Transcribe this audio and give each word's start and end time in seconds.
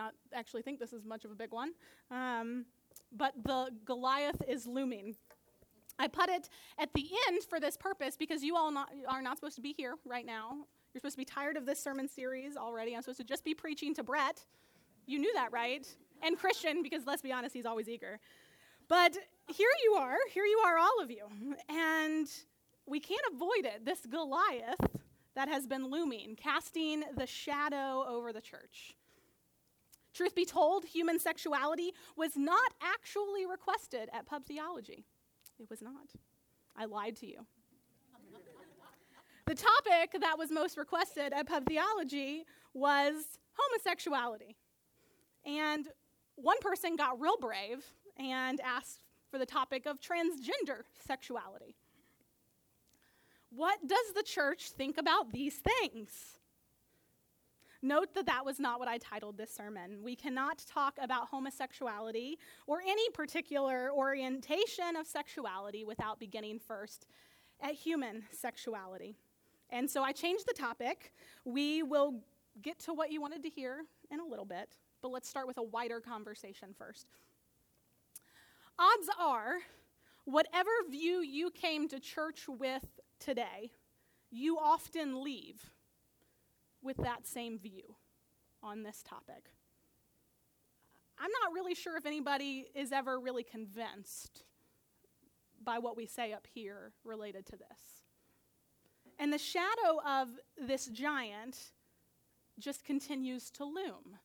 not 0.00 0.14
actually 0.32 0.62
think 0.62 0.78
this 0.78 0.92
is 0.92 1.04
much 1.04 1.24
of 1.24 1.30
a 1.30 1.34
big 1.34 1.52
one. 1.52 1.70
Um, 2.10 2.66
but 3.12 3.32
the 3.42 3.70
Goliath 3.84 4.42
is 4.48 4.66
looming. 4.66 5.14
I 5.98 6.08
put 6.08 6.30
it 6.30 6.48
at 6.78 6.92
the 6.94 7.06
end 7.28 7.42
for 7.44 7.60
this 7.60 7.76
purpose 7.76 8.16
because 8.16 8.42
you 8.42 8.56
all 8.56 8.70
not, 8.70 8.88
are 9.08 9.20
not 9.20 9.36
supposed 9.36 9.56
to 9.56 9.60
be 9.60 9.74
here 9.76 9.96
right 10.06 10.24
now. 10.24 10.64
You're 10.92 11.00
supposed 11.00 11.14
to 11.14 11.18
be 11.18 11.24
tired 11.24 11.56
of 11.56 11.66
this 11.66 11.82
sermon 11.82 12.08
series 12.08 12.56
already. 12.56 12.94
I'm 12.94 13.02
supposed 13.02 13.18
to 13.18 13.24
just 13.24 13.44
be 13.44 13.54
preaching 13.54 13.94
to 13.94 14.02
Brett. 14.02 14.44
You 15.06 15.18
knew 15.18 15.32
that, 15.34 15.52
right? 15.52 15.86
And 16.22 16.38
Christian, 16.38 16.82
because 16.82 17.06
let's 17.06 17.22
be 17.22 17.32
honest, 17.32 17.54
he's 17.54 17.66
always 17.66 17.88
eager. 17.88 18.18
But 18.88 19.16
here 19.46 19.68
you 19.84 19.94
are, 19.94 20.16
here 20.32 20.44
you 20.44 20.62
are, 20.66 20.78
all 20.78 21.00
of 21.02 21.10
you. 21.10 21.24
And 21.68 22.26
we 22.86 22.98
can't 22.98 23.20
avoid 23.32 23.64
it. 23.64 23.84
This 23.84 24.00
Goliath 24.06 24.80
that 25.36 25.48
has 25.48 25.66
been 25.66 25.90
looming, 25.90 26.36
casting 26.36 27.04
the 27.16 27.26
shadow 27.26 28.04
over 28.08 28.32
the 28.32 28.40
church. 28.40 28.96
Truth 30.12 30.34
be 30.34 30.44
told, 30.44 30.84
human 30.84 31.18
sexuality 31.18 31.92
was 32.16 32.36
not 32.36 32.72
actually 32.82 33.46
requested 33.46 34.08
at 34.12 34.26
Pub 34.26 34.44
Theology. 34.44 35.04
It 35.58 35.70
was 35.70 35.80
not. 35.82 36.08
I 36.76 36.86
lied 36.86 37.16
to 37.16 37.26
you. 37.26 37.46
the 39.46 39.54
topic 39.54 40.16
that 40.20 40.36
was 40.36 40.50
most 40.50 40.76
requested 40.76 41.32
at 41.32 41.46
Pub 41.46 41.66
Theology 41.66 42.44
was 42.74 43.38
homosexuality. 43.52 44.56
And 45.44 45.88
one 46.36 46.58
person 46.60 46.96
got 46.96 47.20
real 47.20 47.36
brave 47.36 47.84
and 48.18 48.60
asked 48.60 49.04
for 49.30 49.38
the 49.38 49.46
topic 49.46 49.86
of 49.86 50.00
transgender 50.00 50.82
sexuality. 51.06 51.76
What 53.50 53.86
does 53.86 54.12
the 54.14 54.22
church 54.22 54.70
think 54.70 54.98
about 54.98 55.32
these 55.32 55.56
things? 55.56 56.38
Note 57.82 58.14
that 58.14 58.26
that 58.26 58.44
was 58.44 58.60
not 58.60 58.78
what 58.78 58.88
I 58.88 58.98
titled 58.98 59.38
this 59.38 59.50
sermon. 59.50 60.02
We 60.02 60.14
cannot 60.14 60.64
talk 60.66 60.98
about 61.00 61.28
homosexuality 61.28 62.38
or 62.66 62.80
any 62.82 63.08
particular 63.10 63.90
orientation 63.90 64.96
of 64.96 65.06
sexuality 65.06 65.84
without 65.84 66.20
beginning 66.20 66.58
first 66.58 67.06
at 67.62 67.72
human 67.72 68.24
sexuality. 68.32 69.16
And 69.70 69.88
so 69.88 70.02
I 70.02 70.12
changed 70.12 70.46
the 70.46 70.52
topic. 70.52 71.12
We 71.46 71.82
will 71.82 72.20
get 72.60 72.78
to 72.80 72.92
what 72.92 73.10
you 73.10 73.20
wanted 73.20 73.42
to 73.44 73.48
hear 73.48 73.84
in 74.10 74.20
a 74.20 74.24
little 74.24 74.44
bit, 74.44 74.76
but 75.00 75.08
let's 75.10 75.28
start 75.28 75.46
with 75.46 75.56
a 75.56 75.62
wider 75.62 76.00
conversation 76.00 76.74
first. 76.76 77.06
Odds 78.78 79.08
are, 79.18 79.58
whatever 80.24 80.70
view 80.90 81.20
you 81.20 81.50
came 81.50 81.88
to 81.88 81.98
church 81.98 82.46
with 82.46 82.84
today, 83.18 83.70
you 84.30 84.58
often 84.58 85.22
leave 85.22 85.70
with 86.82 86.96
that 86.98 87.26
same 87.26 87.58
view 87.58 87.96
on 88.62 88.82
this 88.82 89.02
topic. 89.02 89.50
I'm 91.18 91.30
not 91.42 91.52
really 91.54 91.74
sure 91.74 91.96
if 91.96 92.06
anybody 92.06 92.66
is 92.74 92.92
ever 92.92 93.20
really 93.20 93.44
convinced 93.44 94.44
by 95.62 95.78
what 95.78 95.96
we 95.96 96.06
say 96.06 96.32
up 96.32 96.46
here 96.52 96.92
related 97.04 97.44
to 97.46 97.56
this. 97.56 98.04
And 99.18 99.32
the 99.32 99.38
shadow 99.38 100.00
of 100.06 100.28
this 100.56 100.86
giant 100.86 101.58
just 102.58 102.84
continues 102.84 103.50
to 103.50 103.64
loom 103.64 104.18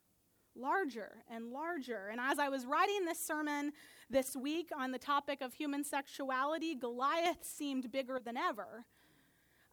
larger 0.56 1.23
and 1.30 1.52
larger. 1.52 2.08
And 2.09 2.20
as 2.20 2.39
I 2.39 2.50
was 2.50 2.66
writing 2.66 3.06
this 3.06 3.20
sermon 3.20 3.73
this 4.09 4.36
week 4.36 4.70
on 4.78 4.92
the 4.92 4.98
topic 4.98 5.42
of 5.42 5.53
human 5.53 5.83
sexuality, 5.83 6.76
Goliath 6.76 7.44
seemed 7.44 7.92
bigger 7.92 8.20
than 8.23 8.38
ever. 8.38 8.86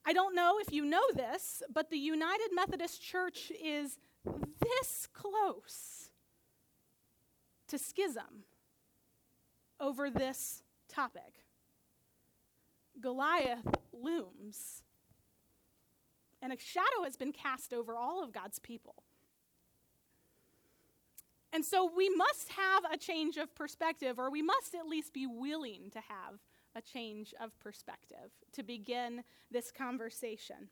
I 0.04 0.12
don't 0.12 0.34
know 0.34 0.58
if 0.60 0.72
you 0.72 0.84
know 0.84 1.02
this, 1.14 1.62
but 1.72 1.90
the 1.90 1.98
United 1.98 2.48
Methodist 2.52 3.00
Church 3.00 3.52
is 3.62 3.98
this 4.60 5.06
close 5.12 6.10
to 7.68 7.78
schism 7.78 8.44
over 9.80 10.10
this 10.10 10.62
topic. 10.88 11.44
Goliath 13.00 13.66
looms, 13.92 14.82
and 16.40 16.52
a 16.52 16.58
shadow 16.58 17.04
has 17.04 17.16
been 17.16 17.32
cast 17.32 17.72
over 17.72 17.96
all 17.96 18.22
of 18.22 18.32
God's 18.32 18.58
people. 18.58 19.04
And 21.52 21.64
so 21.64 21.90
we 21.94 22.08
must 22.08 22.50
have 22.50 22.84
a 22.90 22.96
change 22.96 23.36
of 23.36 23.54
perspective, 23.54 24.18
or 24.18 24.30
we 24.30 24.42
must 24.42 24.74
at 24.74 24.86
least 24.86 25.12
be 25.12 25.26
willing 25.26 25.90
to 25.92 26.00
have 26.00 26.40
a 26.74 26.80
change 26.80 27.34
of 27.40 27.58
perspective 27.60 28.30
to 28.52 28.62
begin 28.62 29.24
this 29.50 29.70
conversation. 29.70 30.68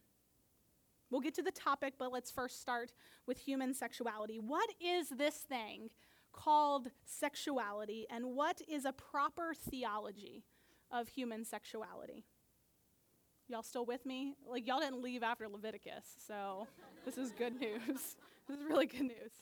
We'll 1.10 1.20
get 1.20 1.34
to 1.34 1.42
the 1.42 1.50
topic, 1.50 1.94
but 1.98 2.12
let's 2.12 2.30
first 2.30 2.60
start 2.60 2.92
with 3.26 3.38
human 3.38 3.74
sexuality. 3.74 4.38
What 4.38 4.70
is 4.80 5.08
this 5.08 5.34
thing 5.36 5.90
called 6.32 6.90
sexuality, 7.04 8.06
and 8.08 8.36
what 8.36 8.60
is 8.68 8.84
a 8.84 8.92
proper 8.92 9.52
theology 9.54 10.44
of 10.90 11.08
human 11.08 11.44
sexuality? 11.44 12.24
Y'all 13.48 13.64
still 13.64 13.84
with 13.84 14.06
me? 14.06 14.34
Like, 14.48 14.68
y'all 14.68 14.78
didn't 14.78 15.02
leave 15.02 15.24
after 15.24 15.48
Leviticus, 15.48 16.04
so 16.24 16.68
this 17.04 17.18
is 17.18 17.32
good 17.32 17.58
news. 17.60 17.80
this 18.48 18.58
is 18.58 18.64
really 18.68 18.86
good 18.86 19.02
news. 19.02 19.32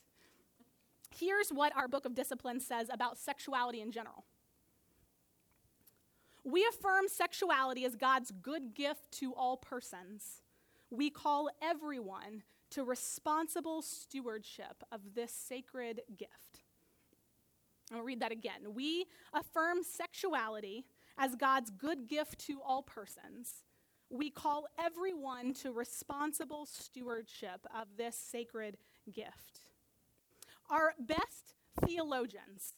Here's 1.14 1.50
what 1.50 1.76
our 1.76 1.88
book 1.88 2.06
of 2.06 2.14
discipline 2.14 2.60
says 2.60 2.88
about 2.90 3.18
sexuality 3.18 3.80
in 3.80 3.92
general. 3.92 4.24
We 6.50 6.66
affirm 6.66 7.08
sexuality 7.08 7.84
as 7.84 7.94
God's 7.94 8.32
good 8.40 8.74
gift 8.74 9.12
to 9.18 9.34
all 9.34 9.58
persons. 9.58 10.40
We 10.88 11.10
call 11.10 11.50
everyone 11.60 12.42
to 12.70 12.84
responsible 12.84 13.82
stewardship 13.82 14.82
of 14.90 15.14
this 15.14 15.30
sacred 15.30 16.00
gift. 16.16 16.62
I'll 17.92 18.00
read 18.00 18.20
that 18.20 18.32
again. 18.32 18.72
We 18.74 19.04
affirm 19.34 19.82
sexuality 19.82 20.86
as 21.18 21.36
God's 21.36 21.68
good 21.68 22.08
gift 22.08 22.38
to 22.46 22.62
all 22.62 22.82
persons. 22.82 23.64
We 24.08 24.30
call 24.30 24.68
everyone 24.78 25.52
to 25.54 25.70
responsible 25.70 26.64
stewardship 26.64 27.66
of 27.78 27.88
this 27.98 28.16
sacred 28.16 28.78
gift. 29.12 29.60
Our 30.70 30.94
best 30.98 31.52
theologians 31.84 32.72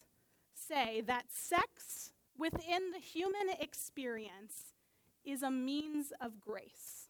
say 0.54 1.02
that 1.02 1.26
sex 1.28 2.10
within 2.40 2.90
the 2.92 2.98
human 2.98 3.50
experience 3.60 4.74
is 5.24 5.42
a 5.42 5.50
means 5.50 6.12
of 6.20 6.40
grace. 6.40 7.08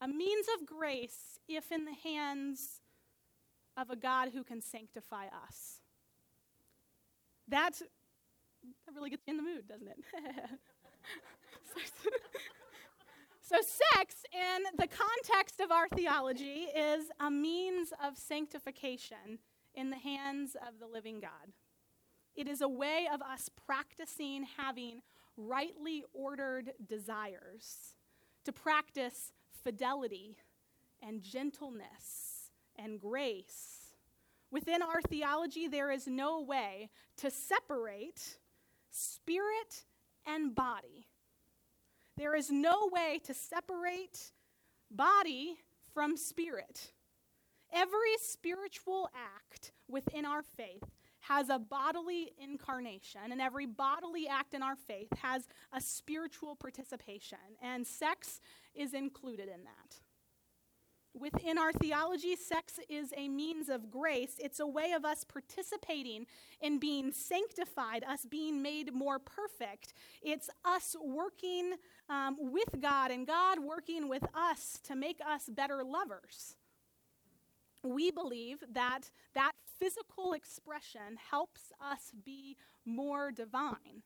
A 0.00 0.08
means 0.08 0.46
of 0.58 0.66
grace 0.66 1.38
if 1.48 1.72
in 1.72 1.86
the 1.86 1.94
hands 2.04 2.80
of 3.76 3.88
a 3.90 3.96
God 3.96 4.30
who 4.34 4.44
can 4.44 4.60
sanctify 4.60 5.26
us. 5.26 5.80
That, 7.48 7.80
that 7.80 8.94
really 8.94 9.10
gets 9.10 9.22
you 9.26 9.32
in 9.32 9.36
the 9.38 9.42
mood, 9.42 9.66
doesn't 9.66 9.88
it? 9.88 9.98
so, 13.40 13.56
sex, 13.56 14.14
in 14.32 14.64
the 14.78 14.86
context 14.88 15.60
of 15.60 15.70
our 15.70 15.88
theology, 15.88 16.66
is 16.76 17.06
a 17.18 17.30
means 17.30 17.92
of 18.04 18.18
sanctification 18.18 19.38
in 19.74 19.90
the 19.90 19.96
hands 19.96 20.54
of 20.54 20.78
the 20.78 20.86
living 20.86 21.20
God. 21.20 21.52
It 22.34 22.48
is 22.48 22.60
a 22.60 22.68
way 22.68 23.06
of 23.12 23.20
us 23.22 23.48
practicing 23.66 24.46
having 24.56 25.02
rightly 25.36 26.04
ordered 26.12 26.72
desires, 26.86 27.96
to 28.44 28.52
practice 28.52 29.32
fidelity 29.62 30.36
and 31.00 31.22
gentleness 31.22 32.50
and 32.76 33.00
grace. 33.00 33.94
Within 34.50 34.82
our 34.82 35.00
theology, 35.02 35.68
there 35.68 35.90
is 35.90 36.06
no 36.06 36.42
way 36.42 36.90
to 37.16 37.30
separate 37.30 38.38
spirit 38.90 39.84
and 40.26 40.54
body. 40.54 41.06
There 42.16 42.34
is 42.34 42.50
no 42.50 42.90
way 42.92 43.20
to 43.24 43.32
separate 43.32 44.32
body 44.90 45.56
from 45.94 46.16
spirit. 46.16 46.92
Every 47.72 48.16
spiritual 48.18 49.08
act 49.14 49.72
within 49.88 50.26
our 50.26 50.42
faith 50.42 50.84
has 51.22 51.48
a 51.48 51.58
bodily 51.58 52.32
incarnation, 52.38 53.20
and 53.30 53.40
every 53.40 53.66
bodily 53.66 54.26
act 54.28 54.54
in 54.54 54.62
our 54.62 54.76
faith 54.76 55.08
has 55.22 55.46
a 55.72 55.80
spiritual 55.80 56.56
participation, 56.56 57.38
and 57.62 57.86
sex 57.86 58.40
is 58.74 58.92
included 58.94 59.48
in 59.48 59.64
that. 59.64 60.00
Within 61.14 61.58
our 61.58 61.72
theology, 61.72 62.36
sex 62.36 62.80
is 62.88 63.12
a 63.16 63.28
means 63.28 63.68
of 63.68 63.90
grace. 63.90 64.36
It's 64.38 64.60
a 64.60 64.66
way 64.66 64.92
of 64.92 65.04
us 65.04 65.24
participating 65.24 66.26
in 66.62 66.78
being 66.78 67.12
sanctified, 67.12 68.02
us 68.08 68.24
being 68.24 68.62
made 68.62 68.94
more 68.94 69.18
perfect. 69.18 69.92
It's 70.22 70.48
us 70.64 70.96
working 71.04 71.74
um, 72.08 72.36
with 72.40 72.80
God 72.80 73.10
and 73.10 73.26
God 73.26 73.58
working 73.58 74.08
with 74.08 74.24
us 74.34 74.80
to 74.84 74.96
make 74.96 75.20
us 75.20 75.50
better 75.50 75.84
lovers 75.84 76.56
we 77.82 78.10
believe 78.10 78.62
that 78.72 79.10
that 79.34 79.52
physical 79.82 80.32
expression 80.32 81.18
helps 81.30 81.72
us 81.80 82.12
be 82.24 82.56
more 82.84 83.32
divine. 83.32 84.04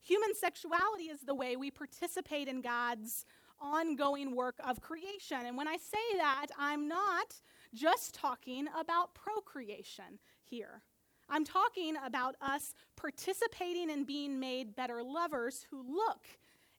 Human 0.00 0.36
sexuality 0.36 1.04
is 1.04 1.22
the 1.22 1.34
way 1.34 1.56
we 1.56 1.72
participate 1.72 2.46
in 2.46 2.60
God's 2.60 3.26
ongoing 3.60 4.36
work 4.36 4.54
of 4.64 4.80
creation. 4.80 5.38
And 5.44 5.56
when 5.56 5.66
I 5.66 5.78
say 5.78 6.16
that, 6.16 6.46
I'm 6.56 6.86
not 6.86 7.34
just 7.74 8.14
talking 8.14 8.66
about 8.78 9.14
procreation 9.14 10.20
here. 10.44 10.82
I'm 11.28 11.44
talking 11.44 11.96
about 12.06 12.36
us 12.40 12.74
participating 12.94 13.90
in 13.90 14.04
being 14.04 14.38
made 14.38 14.76
better 14.76 15.02
lovers 15.02 15.66
who 15.70 15.82
look 15.82 16.22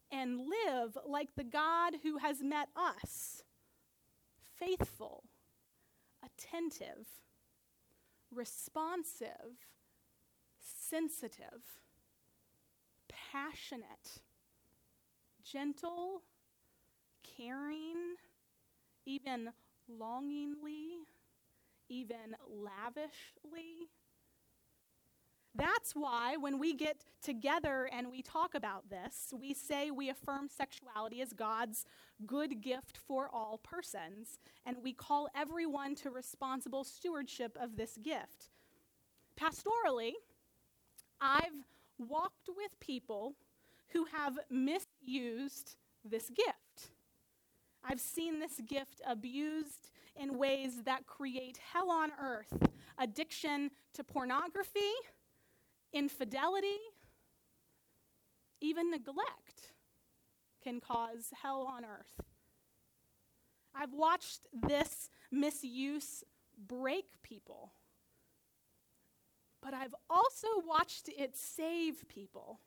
and 0.10 0.39
live 0.39 0.98
like 1.06 1.36
the 1.36 1.44
God 1.44 1.95
who 2.01 2.18
has 2.18 2.42
met 2.42 2.69
us 2.77 3.44
faithful, 4.57 5.25
attentive, 6.24 7.07
responsive, 8.31 9.68
sensitive, 10.60 11.63
passionate, 13.31 14.21
gentle, 15.44 16.21
caring, 17.24 18.16
even 19.06 19.50
longingly, 19.88 21.00
even 21.89 22.36
lavishly 22.48 23.89
that's 25.56 25.94
why 25.94 26.38
when 26.38 26.60
we 26.60 26.74
get 26.74 27.04
together 27.24 27.90
and 27.92 28.12
we 28.12 28.22
talk 28.22 28.54
about 28.54 28.90
this, 28.90 29.34
we 29.40 29.54
say 29.54 29.90
we 29.90 30.10
affirm 30.10 30.48
sexuality 30.48 31.22
as 31.22 31.34
God's 31.34 31.86
good 32.25 32.62
gift 32.62 32.98
for 32.98 33.30
all 33.34 33.60
persons, 33.63 34.40
and 34.66 34.78
we 34.84 34.94
call 34.94 35.28
everyone 35.36 35.96
to 35.96 36.12
responsible 36.12 36.84
stewardship 36.84 37.57
of 37.60 37.78
this 37.78 37.98
gift. 37.98 38.50
Pastorally, 39.40 40.13
I've 41.19 41.66
walked 41.98 42.50
with 42.56 42.80
people 42.80 43.34
who 43.90 44.06
have 44.06 44.38
misused 44.50 45.75
this 46.06 46.30
gift. 46.30 46.92
I've 47.84 48.00
seen 48.00 48.40
this 48.40 48.62
gift 48.68 49.02
abused 49.07 49.90
in 50.16 50.38
ways 50.38 50.84
that 50.84 51.07
create 51.07 51.60
hell 51.74 51.90
on 51.90 52.12
earth 52.22 52.69
addiction 52.98 53.72
to 53.94 54.04
pornography 54.04 54.92
Infidelity, 55.94 56.78
even 58.62 58.92
neglect, 58.92 59.74
can 60.64 60.80
cause 60.80 61.32
hell 61.42 61.70
on 61.72 61.84
earth. 61.86 62.22
I've 63.74 63.94
watched 63.94 64.42
this 64.54 65.10
misuse 65.32 66.24
break 66.68 67.06
people, 67.24 67.74
but 69.62 69.74
I've 69.74 69.96
also 70.10 70.48
watched 70.66 71.10
it 71.10 71.36
save 71.36 72.08
people. 72.08 72.60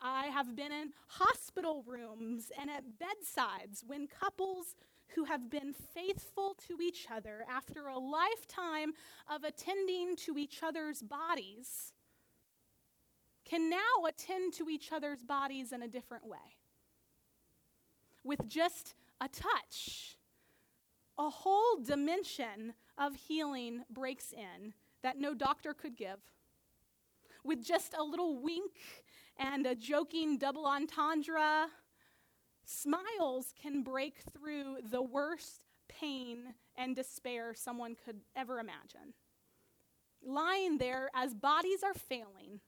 I 0.00 0.26
have 0.26 0.56
been 0.56 0.72
in 0.72 0.92
hospital 1.08 1.84
rooms 1.86 2.50
and 2.58 2.70
at 2.70 2.98
bedsides 2.98 3.84
when 3.86 4.06
couples 4.06 4.74
who 5.14 5.24
have 5.24 5.50
been 5.50 5.72
faithful 5.72 6.56
to 6.68 6.80
each 6.82 7.06
other 7.10 7.44
after 7.48 7.88
a 7.88 7.98
lifetime 7.98 8.92
of 9.28 9.44
attending 9.44 10.16
to 10.16 10.38
each 10.38 10.62
other's 10.62 11.02
bodies 11.02 11.92
can 13.44 13.68
now 13.68 14.06
attend 14.08 14.52
to 14.54 14.68
each 14.68 14.92
other's 14.92 15.22
bodies 15.22 15.72
in 15.72 15.82
a 15.82 15.88
different 15.88 16.26
way. 16.26 16.56
With 18.22 18.46
just 18.48 18.94
a 19.20 19.28
touch, 19.28 20.16
a 21.18 21.28
whole 21.28 21.76
dimension 21.82 22.74
of 22.96 23.14
healing 23.14 23.82
breaks 23.90 24.32
in 24.32 24.74
that 25.02 25.18
no 25.18 25.34
doctor 25.34 25.74
could 25.74 25.96
give. 25.96 26.20
With 27.42 27.64
just 27.64 27.94
a 27.98 28.02
little 28.02 28.40
wink 28.40 28.72
and 29.38 29.66
a 29.66 29.74
joking 29.74 30.38
double 30.38 30.66
entendre, 30.66 31.66
Smiles 32.72 33.52
can 33.60 33.82
break 33.82 34.18
through 34.32 34.76
the 34.88 35.02
worst 35.02 35.64
pain 35.88 36.54
and 36.76 36.94
despair 36.94 37.52
someone 37.52 37.96
could 37.96 38.20
ever 38.36 38.60
imagine. 38.60 39.12
Lying 40.24 40.78
there 40.78 41.10
as 41.12 41.34
bodies 41.34 41.82
are 41.82 41.94
failing, 41.94 42.60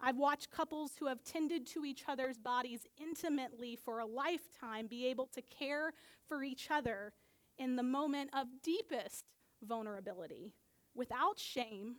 I've 0.00 0.16
watched 0.16 0.50
couples 0.50 0.94
who 0.98 1.06
have 1.06 1.22
tended 1.22 1.64
to 1.68 1.84
each 1.84 2.06
other's 2.08 2.38
bodies 2.38 2.88
intimately 3.00 3.76
for 3.76 4.00
a 4.00 4.06
lifetime 4.06 4.88
be 4.88 5.06
able 5.06 5.26
to 5.28 5.42
care 5.42 5.92
for 6.26 6.42
each 6.42 6.68
other 6.68 7.12
in 7.56 7.76
the 7.76 7.84
moment 7.84 8.30
of 8.32 8.48
deepest 8.64 9.26
vulnerability 9.62 10.54
without 10.96 11.38
shame 11.38 11.96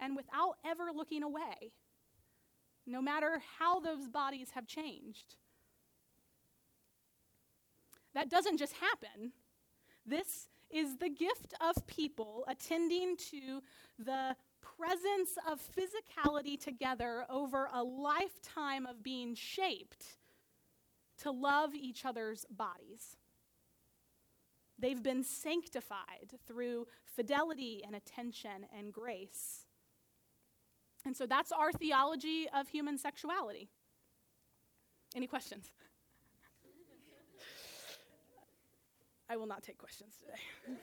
and 0.00 0.16
without 0.16 0.54
ever 0.64 0.86
looking 0.94 1.22
away, 1.22 1.72
no 2.86 3.02
matter 3.02 3.42
how 3.58 3.80
those 3.80 4.08
bodies 4.08 4.52
have 4.54 4.66
changed. 4.66 5.36
That 8.16 8.30
doesn't 8.30 8.56
just 8.56 8.72
happen. 8.72 9.32
This 10.06 10.48
is 10.70 10.96
the 10.96 11.10
gift 11.10 11.52
of 11.60 11.86
people 11.86 12.46
attending 12.48 13.14
to 13.30 13.60
the 13.98 14.34
presence 14.62 15.32
of 15.46 15.60
physicality 15.60 16.58
together 16.58 17.26
over 17.28 17.68
a 17.74 17.82
lifetime 17.82 18.86
of 18.86 19.02
being 19.02 19.34
shaped 19.34 20.16
to 21.18 21.30
love 21.30 21.74
each 21.74 22.06
other's 22.06 22.46
bodies. 22.48 23.18
They've 24.78 25.02
been 25.02 25.22
sanctified 25.22 26.38
through 26.48 26.86
fidelity 27.04 27.82
and 27.86 27.94
attention 27.94 28.64
and 28.78 28.94
grace. 28.94 29.66
And 31.04 31.14
so 31.14 31.26
that's 31.26 31.52
our 31.52 31.70
theology 31.70 32.46
of 32.54 32.68
human 32.68 32.96
sexuality. 32.96 33.68
Any 35.14 35.26
questions? 35.26 35.70
I 39.36 39.38
will 39.38 39.46
not 39.46 39.62
take 39.62 39.76
questions 39.76 40.14
today. 40.18 40.78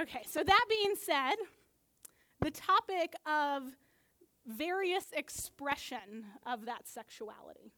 okay, 0.00 0.22
so 0.26 0.42
that 0.42 0.64
being 0.70 0.94
said, 0.96 1.34
the 2.40 2.50
topic 2.50 3.12
of 3.26 3.64
various 4.46 5.12
expression 5.12 6.24
of 6.46 6.64
that 6.64 6.88
sexuality. 6.88 7.74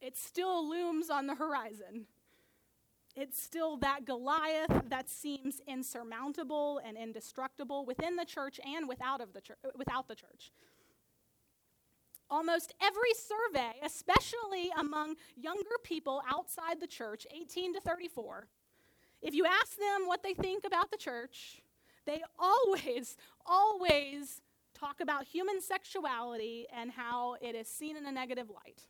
It 0.00 0.16
still 0.16 0.68
looms 0.68 1.10
on 1.10 1.26
the 1.26 1.34
horizon. 1.34 2.06
It's 3.16 3.42
still 3.42 3.78
that 3.78 4.04
Goliath 4.04 4.88
that 4.90 5.10
seems 5.10 5.60
insurmountable 5.66 6.80
and 6.86 6.96
indestructible 6.96 7.84
within 7.84 8.14
the 8.14 8.24
church 8.24 8.60
and 8.64 8.88
without, 8.88 9.20
of 9.20 9.32
the 9.32 9.40
church, 9.40 9.58
without 9.74 10.06
the 10.06 10.14
church. 10.14 10.52
Almost 12.30 12.74
every 12.82 13.12
survey, 13.14 13.78
especially 13.84 14.70
among 14.78 15.16
younger 15.36 15.76
people 15.82 16.22
outside 16.28 16.80
the 16.80 16.86
church, 16.86 17.26
18 17.30 17.74
to 17.74 17.80
34, 17.80 18.48
if 19.22 19.34
you 19.34 19.46
ask 19.46 19.76
them 19.78 20.06
what 20.06 20.22
they 20.22 20.34
think 20.34 20.64
about 20.64 20.90
the 20.90 20.96
church, 20.96 21.62
they 22.06 22.22
always, 22.38 23.16
always 23.46 24.40
talk 24.74 25.00
about 25.00 25.24
human 25.24 25.60
sexuality 25.60 26.66
and 26.74 26.90
how 26.90 27.36
it 27.40 27.54
is 27.54 27.68
seen 27.68 27.96
in 27.96 28.06
a 28.06 28.12
negative 28.12 28.50
light. 28.50 28.86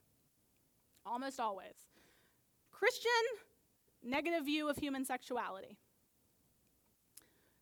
Almost 1.06 1.38
always. 1.38 1.74
Christian, 2.72 3.10
negative 4.02 4.44
view 4.44 4.68
of 4.68 4.76
human 4.76 5.04
sexuality. 5.04 5.76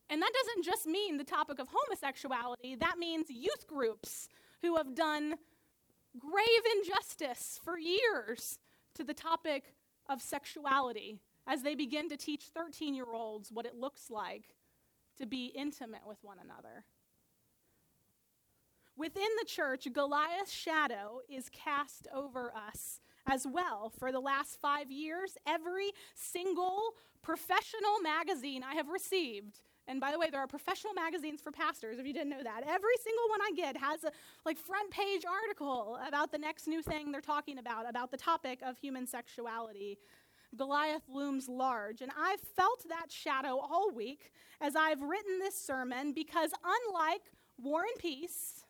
And 0.08 0.20
that 0.20 0.30
doesn't 0.32 0.64
just 0.64 0.86
mean 0.86 1.16
the 1.16 1.24
topic 1.24 1.58
of 1.58 1.68
homosexuality, 1.70 2.76
that 2.76 2.98
means 2.98 3.30
youth 3.30 3.66
groups 3.66 4.28
who 4.60 4.76
have 4.76 4.94
done 4.94 5.36
grave 6.18 6.76
injustice 6.76 7.58
for 7.64 7.78
years 7.78 8.58
to 8.94 9.04
the 9.04 9.14
topic 9.14 9.74
of 10.08 10.20
sexuality 10.20 11.18
as 11.46 11.62
they 11.62 11.74
begin 11.74 12.08
to 12.08 12.16
teach 12.16 12.44
13 12.54 12.94
year 12.94 13.12
olds 13.12 13.50
what 13.50 13.66
it 13.66 13.74
looks 13.74 14.10
like 14.10 14.54
to 15.18 15.26
be 15.26 15.46
intimate 15.46 16.02
with 16.06 16.18
one 16.22 16.38
another. 16.42 16.84
Within 18.96 19.28
the 19.40 19.46
church, 19.46 19.88
Goliath's 19.92 20.52
shadow 20.52 21.20
is 21.28 21.48
cast 21.48 22.06
over 22.14 22.52
us 22.54 23.00
as 23.26 23.46
well. 23.46 23.90
For 23.98 24.12
the 24.12 24.20
last 24.20 24.60
five 24.60 24.90
years, 24.90 25.36
every 25.46 25.92
single 26.14 26.94
professional 27.22 28.00
magazine 28.02 28.62
I 28.62 28.74
have 28.74 28.88
received 28.88 29.60
and 29.88 30.00
by 30.00 30.12
the 30.12 30.18
way, 30.18 30.30
there 30.30 30.40
are 30.40 30.46
professional 30.46 30.94
magazines 30.94 31.40
for 31.40 31.50
pastors, 31.50 31.98
if 31.98 32.06
you 32.06 32.12
didn't 32.12 32.30
know 32.30 32.42
that. 32.42 32.62
Every 32.62 32.96
single 33.02 33.28
one 33.28 33.40
I 33.42 33.50
get 33.56 33.76
has 33.76 34.04
a 34.04 34.12
like 34.46 34.58
front 34.58 34.90
page 34.90 35.24
article 35.24 35.98
about 36.06 36.30
the 36.30 36.38
next 36.38 36.68
new 36.68 36.82
thing 36.82 37.10
they're 37.10 37.20
talking 37.20 37.58
about, 37.58 37.88
about 37.88 38.10
the 38.10 38.16
topic 38.16 38.60
of 38.62 38.78
human 38.78 39.06
sexuality. 39.06 39.98
Goliath 40.56 41.02
looms 41.08 41.48
large. 41.48 42.00
And 42.00 42.12
I've 42.18 42.40
felt 42.40 42.86
that 42.88 43.10
shadow 43.10 43.58
all 43.58 43.90
week 43.90 44.30
as 44.60 44.76
I've 44.76 45.00
written 45.00 45.38
this 45.40 45.56
sermon 45.56 46.12
because 46.12 46.52
unlike 46.64 47.22
war 47.58 47.82
and 47.82 47.98
peace, 47.98 48.64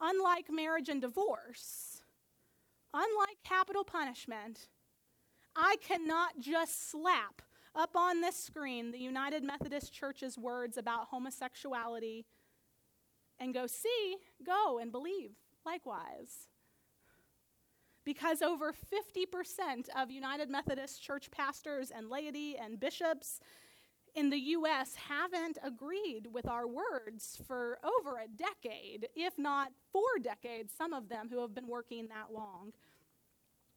unlike 0.00 0.46
marriage 0.50 0.88
and 0.88 1.00
divorce, 1.00 2.02
unlike 2.92 3.38
capital 3.44 3.84
punishment, 3.84 4.68
I 5.56 5.76
cannot 5.80 6.38
just 6.38 6.90
slap 6.90 7.42
up 7.74 7.96
on 7.96 8.20
this 8.20 8.36
screen 8.36 8.90
the 8.92 8.98
United 8.98 9.42
Methodist 9.42 9.92
Church's 9.92 10.38
words 10.38 10.76
about 10.76 11.08
homosexuality 11.08 12.26
and 13.40 13.54
go, 13.54 13.66
see, 13.66 14.16
go 14.44 14.78
and 14.78 14.92
believe 14.92 15.30
likewise. 15.64 16.48
because 18.04 18.42
over 18.42 18.72
50% 18.72 19.88
of 19.96 20.10
United 20.10 20.50
Methodist 20.50 21.02
Church 21.02 21.30
pastors 21.30 21.90
and 21.90 22.08
laity 22.10 22.56
and 22.56 22.80
bishops 22.80 23.40
in 24.14 24.28
the 24.28 24.38
US 24.38 24.94
haven't 24.96 25.58
agreed 25.62 26.26
with 26.32 26.46
our 26.48 26.66
words 26.66 27.40
for 27.46 27.78
over 27.84 28.18
a 28.18 28.28
decade, 28.28 29.08
if 29.14 29.38
not 29.38 29.72
four 29.92 30.18
decades, 30.20 30.72
some 30.76 30.92
of 30.92 31.08
them 31.08 31.28
who 31.30 31.40
have 31.40 31.54
been 31.54 31.68
working 31.68 32.08
that 32.08 32.32
long. 32.32 32.72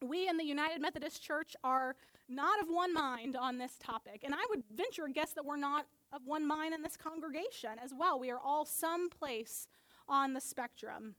We 0.08 0.28
in 0.28 0.38
the 0.38 0.44
United 0.44 0.82
Methodist 0.82 1.24
Church 1.24 1.56
are 1.64 1.96
not 2.30 2.62
of 2.62 2.68
one 2.68 2.94
mind 2.94 3.36
on 3.36 3.58
this 3.58 3.78
topic, 3.80 4.22
and 4.24 4.34
I 4.34 4.46
would 4.50 4.64
venture 4.74 5.06
a 5.06 5.12
guess 5.12 5.34
that 5.34 5.46
we're 5.46 5.58
not 5.58 5.86
of 6.14 6.22
one 6.26 6.48
mind 6.48 6.74
in 6.74 6.82
this 6.82 6.98
congregation 6.98 7.72
as 7.84 7.92
well. 7.98 8.20
We 8.20 8.32
are 8.32 8.40
all 8.40 8.66
someplace 8.66 9.68
on 10.08 10.34
the 10.34 10.42
spectrum. 10.42 11.16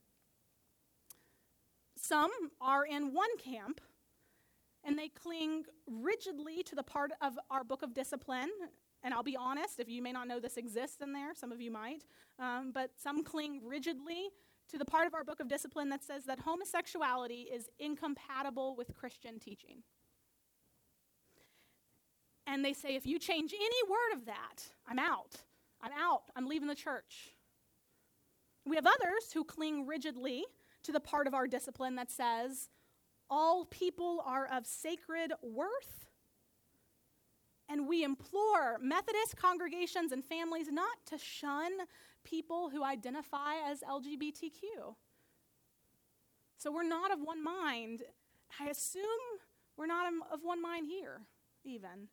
Some 1.97 2.31
are 2.61 2.85
in 2.85 3.13
one 3.13 3.35
camp 3.37 3.81
and 4.83 4.97
they 4.97 5.09
cling 5.09 5.65
rigidly 5.85 6.63
to 6.63 6.75
the 6.75 6.83
part 6.83 7.11
of 7.21 7.37
our 7.51 7.63
book 7.63 7.81
of 7.81 7.93
discipline. 7.93 8.49
And 9.03 9.13
I'll 9.13 9.23
be 9.23 9.35
honest, 9.35 9.79
if 9.79 9.89
you 9.89 10.01
may 10.01 10.13
not 10.13 10.27
know 10.27 10.39
this 10.39 10.57
exists 10.57 11.01
in 11.01 11.11
there, 11.11 11.35
some 11.35 11.51
of 11.51 11.59
you 11.59 11.69
might, 11.69 12.03
um, 12.39 12.71
but 12.73 12.91
some 12.95 13.23
cling 13.23 13.59
rigidly 13.63 14.29
to 14.69 14.77
the 14.77 14.85
part 14.85 15.07
of 15.07 15.13
our 15.13 15.23
book 15.23 15.39
of 15.39 15.47
discipline 15.47 15.89
that 15.89 16.03
says 16.03 16.25
that 16.25 16.39
homosexuality 16.39 17.47
is 17.53 17.69
incompatible 17.79 18.75
with 18.75 18.93
Christian 18.93 19.39
teaching. 19.39 19.83
And 22.45 22.63
they 22.63 22.73
say, 22.73 22.95
if 22.95 23.05
you 23.05 23.19
change 23.19 23.53
any 23.53 23.89
word 23.89 24.17
of 24.17 24.25
that, 24.25 24.69
I'm 24.87 24.99
out. 24.99 25.35
I'm 25.81 25.91
out. 25.91 26.23
I'm 26.35 26.47
leaving 26.47 26.67
the 26.67 26.75
church. 26.75 27.33
We 28.65 28.75
have 28.75 28.85
others 28.85 29.31
who 29.33 29.43
cling 29.43 29.85
rigidly 29.85 30.45
to 30.83 30.91
the 30.91 30.99
part 30.99 31.27
of 31.27 31.33
our 31.33 31.47
discipline 31.47 31.95
that 31.95 32.11
says, 32.11 32.69
all 33.29 33.65
people 33.65 34.23
are 34.25 34.47
of 34.47 34.65
sacred 34.65 35.33
worth. 35.41 36.06
And 37.69 37.87
we 37.87 38.03
implore 38.03 38.77
Methodist 38.81 39.35
congregations 39.35 40.11
and 40.11 40.23
families 40.23 40.67
not 40.71 40.97
to 41.07 41.17
shun 41.17 41.71
people 42.23 42.69
who 42.69 42.83
identify 42.83 43.55
as 43.65 43.81
LGBTQ. 43.81 44.95
So 46.57 46.71
we're 46.71 46.87
not 46.87 47.11
of 47.11 47.19
one 47.19 47.43
mind. 47.43 48.03
I 48.59 48.69
assume 48.69 49.03
we're 49.77 49.85
not 49.85 50.11
of 50.31 50.39
one 50.43 50.61
mind 50.61 50.87
here, 50.87 51.21
even. 51.63 52.07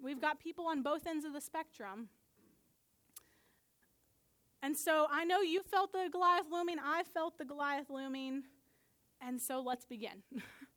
We've 0.00 0.20
got 0.20 0.38
people 0.38 0.66
on 0.66 0.82
both 0.82 1.06
ends 1.06 1.24
of 1.24 1.32
the 1.32 1.40
spectrum. 1.40 2.08
And 4.62 4.76
so 4.76 5.06
I 5.10 5.24
know 5.24 5.40
you 5.40 5.62
felt 5.62 5.92
the 5.92 6.08
Goliath 6.10 6.46
looming, 6.50 6.76
I 6.82 7.02
felt 7.02 7.38
the 7.38 7.44
Goliath 7.44 7.88
looming, 7.88 8.44
and 9.20 9.40
so 9.40 9.60
let's 9.60 9.84
begin. 9.86 10.22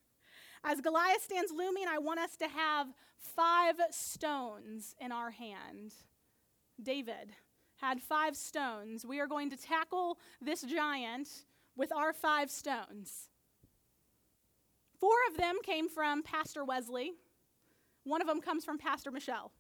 As 0.66 0.80
Goliath 0.80 1.22
stands 1.22 1.52
looming, 1.52 1.86
I 1.90 1.98
want 1.98 2.20
us 2.20 2.38
to 2.38 2.48
have 2.48 2.88
five 3.18 3.76
stones 3.92 4.96
in 5.00 5.12
our 5.12 5.32
hand. 5.32 5.94
David 6.82 7.34
had 7.78 8.02
five 8.02 8.38
stones. 8.38 9.06
We 9.06 9.20
are 9.20 9.28
going 9.28 9.50
to 9.50 9.58
tackle 9.58 10.18
this 10.42 10.62
giant 10.62 11.28
with 11.76 11.92
our 11.92 12.14
five 12.14 12.50
stones. 12.50 13.30
Four 15.00 15.16
of 15.30 15.38
them 15.38 15.58
came 15.64 15.90
from 15.90 16.24
Pastor 16.24 16.64
Wesley, 16.64 17.12
one 18.06 18.22
of 18.22 18.28
them 18.28 18.42
comes 18.42 18.64
from 18.64 18.78
Pastor 18.78 19.12
Michelle. 19.12 19.52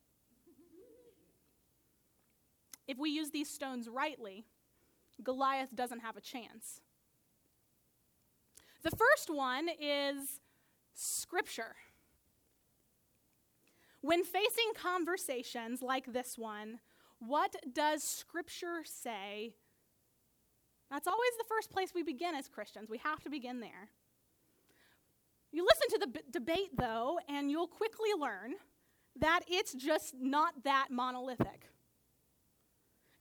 If 2.88 2.98
we 2.98 3.10
use 3.10 3.32
these 3.32 3.50
stones 3.50 3.90
rightly, 3.90 4.46
Goliath 5.22 5.76
doesn't 5.76 6.00
have 6.00 6.18
a 6.18 6.22
chance. 6.22 6.82
The 8.84 8.92
first 8.92 9.30
one 9.30 9.68
is 9.80 10.42
Scripture. 10.94 11.76
When 14.02 14.24
facing 14.24 14.74
conversations 14.76 15.82
like 15.82 16.12
this 16.12 16.38
one, 16.38 16.80
what 17.20 17.56
does 17.72 18.04
Scripture 18.04 18.84
say? 18.84 19.54
That's 20.92 21.08
always 21.08 21.32
the 21.38 21.46
first 21.48 21.72
place 21.72 21.94
we 21.96 22.04
begin 22.04 22.36
as 22.36 22.48
Christians. 22.48 22.90
We 22.90 22.98
have 23.00 23.22
to 23.22 23.30
begin 23.30 23.62
there. 23.62 23.90
You 25.52 25.66
listen 25.66 25.88
to 25.92 26.06
the 26.06 26.08
b- 26.08 26.26
debate, 26.32 26.78
though, 26.78 27.20
and 27.30 27.50
you'll 27.50 27.68
quickly 27.68 28.10
learn 28.20 28.56
that 29.20 29.42
it's 29.48 29.74
just 29.74 30.16
not 30.20 30.64
that 30.64 30.88
monolithic. 30.90 31.70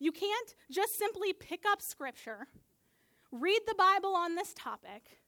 You 0.00 0.10
can't 0.10 0.54
just 0.70 0.98
simply 0.98 1.32
pick 1.32 1.62
up 1.70 1.80
Scripture, 1.80 2.48
read 3.30 3.60
the 3.66 3.74
Bible 3.74 4.16
on 4.16 4.34
this 4.34 4.52
topic, 4.54 5.21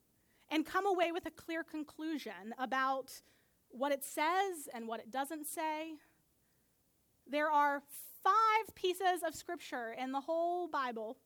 and 0.51 0.65
come 0.67 0.87
away 0.87 1.13
with 1.13 1.27
a 1.27 1.31
clear 1.31 1.63
conclusion 1.63 2.55
about 2.59 3.11
what 3.71 3.93
it 3.93 4.05
says 4.05 4.69
and 4.73 4.87
what 4.87 5.01
it 5.01 5.11
doesn't 5.11 5.47
say. 5.47 5.95
There 7.27 7.51
are 7.51 7.83
five 8.23 8.75
pieces 8.75 9.23
of 9.27 9.35
Scripture 9.35 9.95
in 9.99 10.13
the 10.13 10.21
whole 10.21 10.69
Bible 10.69 11.17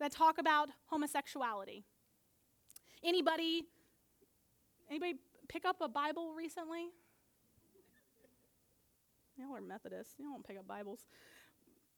that 0.00 0.12
talk 0.12 0.38
about 0.38 0.70
homosexuality. 0.86 1.84
Anybody 3.02 3.64
Anybody 4.90 5.14
pick 5.48 5.64
up 5.64 5.76
a 5.80 5.88
Bible 5.88 6.34
recently? 6.34 6.88
Y'all 9.36 9.56
are 9.56 9.60
Methodists. 9.60 10.14
You 10.18 10.26
don't 10.26 10.46
pick 10.46 10.58
up 10.58 10.66
Bibles. 10.66 11.00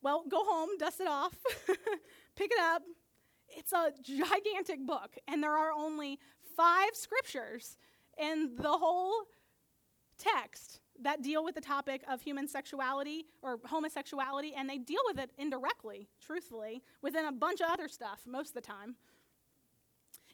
Well, 0.03 0.25
go 0.29 0.45
home, 0.45 0.71
dust 0.79 1.01
it 1.01 1.09
off, 1.09 1.35
pick 2.37 2.51
it 2.51 2.61
up. 2.61 2.83
It's 3.49 3.73
a 3.73 3.93
gigantic 4.03 4.87
book, 4.87 5.17
and 5.27 5.43
there 5.43 5.53
are 5.53 5.73
only 5.73 6.19
five 6.57 6.91
scriptures 6.95 7.77
in 8.19 8.57
the 8.57 8.73
whole 8.73 9.15
text 10.19 10.81
that 11.03 11.23
deal 11.23 11.45
with 11.45 11.55
the 11.55 11.61
topic 11.61 12.03
of 12.09 12.23
human 12.23 12.49
sexuality 12.49 13.27
or 13.43 13.59
homosexuality, 13.67 14.55
and 14.57 14.69
they 14.69 14.79
deal 14.79 15.03
with 15.07 15.19
it 15.19 15.31
indirectly, 15.37 16.09
truthfully, 16.21 16.83
within 17.03 17.27
a 17.27 17.33
bunch 17.33 17.61
of 17.61 17.69
other 17.71 17.89
stuff 17.89 18.21
most 18.27 18.49
of 18.49 18.55
the 18.55 18.61
time. 18.63 18.97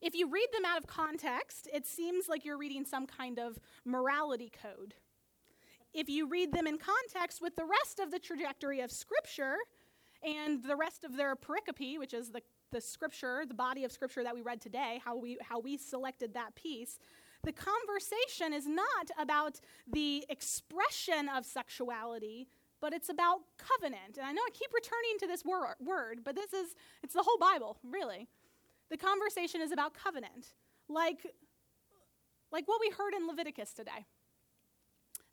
If 0.00 0.14
you 0.14 0.28
read 0.28 0.48
them 0.52 0.64
out 0.64 0.78
of 0.78 0.86
context, 0.86 1.68
it 1.72 1.86
seems 1.86 2.28
like 2.28 2.44
you're 2.44 2.58
reading 2.58 2.84
some 2.84 3.06
kind 3.06 3.38
of 3.38 3.58
morality 3.84 4.50
code. 4.62 4.94
If 5.92 6.08
you 6.08 6.28
read 6.28 6.52
them 6.52 6.66
in 6.66 6.78
context 6.78 7.40
with 7.42 7.54
the 7.56 7.64
rest 7.64 8.00
of 8.00 8.10
the 8.10 8.18
trajectory 8.18 8.80
of 8.80 8.90
Scripture 8.90 9.56
and 10.22 10.62
the 10.62 10.76
rest 10.76 11.04
of 11.04 11.16
their 11.16 11.36
pericope, 11.36 11.98
which 11.98 12.14
is 12.14 12.30
the, 12.30 12.42
the 12.72 12.80
Scripture, 12.80 13.44
the 13.46 13.54
body 13.54 13.84
of 13.84 13.92
Scripture 13.92 14.24
that 14.24 14.34
we 14.34 14.40
read 14.40 14.60
today, 14.60 15.00
how 15.04 15.16
we, 15.16 15.38
how 15.42 15.60
we 15.60 15.76
selected 15.76 16.34
that 16.34 16.54
piece, 16.54 16.98
the 17.44 17.52
conversation 17.52 18.52
is 18.52 18.66
not 18.66 19.10
about 19.18 19.60
the 19.92 20.24
expression 20.28 21.28
of 21.28 21.44
sexuality, 21.44 22.48
but 22.80 22.92
it's 22.92 23.08
about 23.08 23.40
covenant. 23.58 24.16
And 24.16 24.26
I 24.26 24.32
know 24.32 24.42
I 24.42 24.50
keep 24.52 24.70
returning 24.74 25.18
to 25.20 25.26
this 25.26 25.44
wor- 25.44 25.76
word, 25.80 26.20
but 26.24 26.34
this 26.34 26.52
is, 26.52 26.74
it's 27.02 27.14
the 27.14 27.22
whole 27.22 27.38
Bible, 27.38 27.78
really. 27.84 28.28
The 28.90 28.96
conversation 28.96 29.60
is 29.60 29.72
about 29.72 29.94
covenant, 29.94 30.54
like, 30.88 31.26
like 32.50 32.66
what 32.68 32.80
we 32.80 32.90
heard 32.90 33.14
in 33.14 33.26
Leviticus 33.26 33.72
today. 33.72 34.06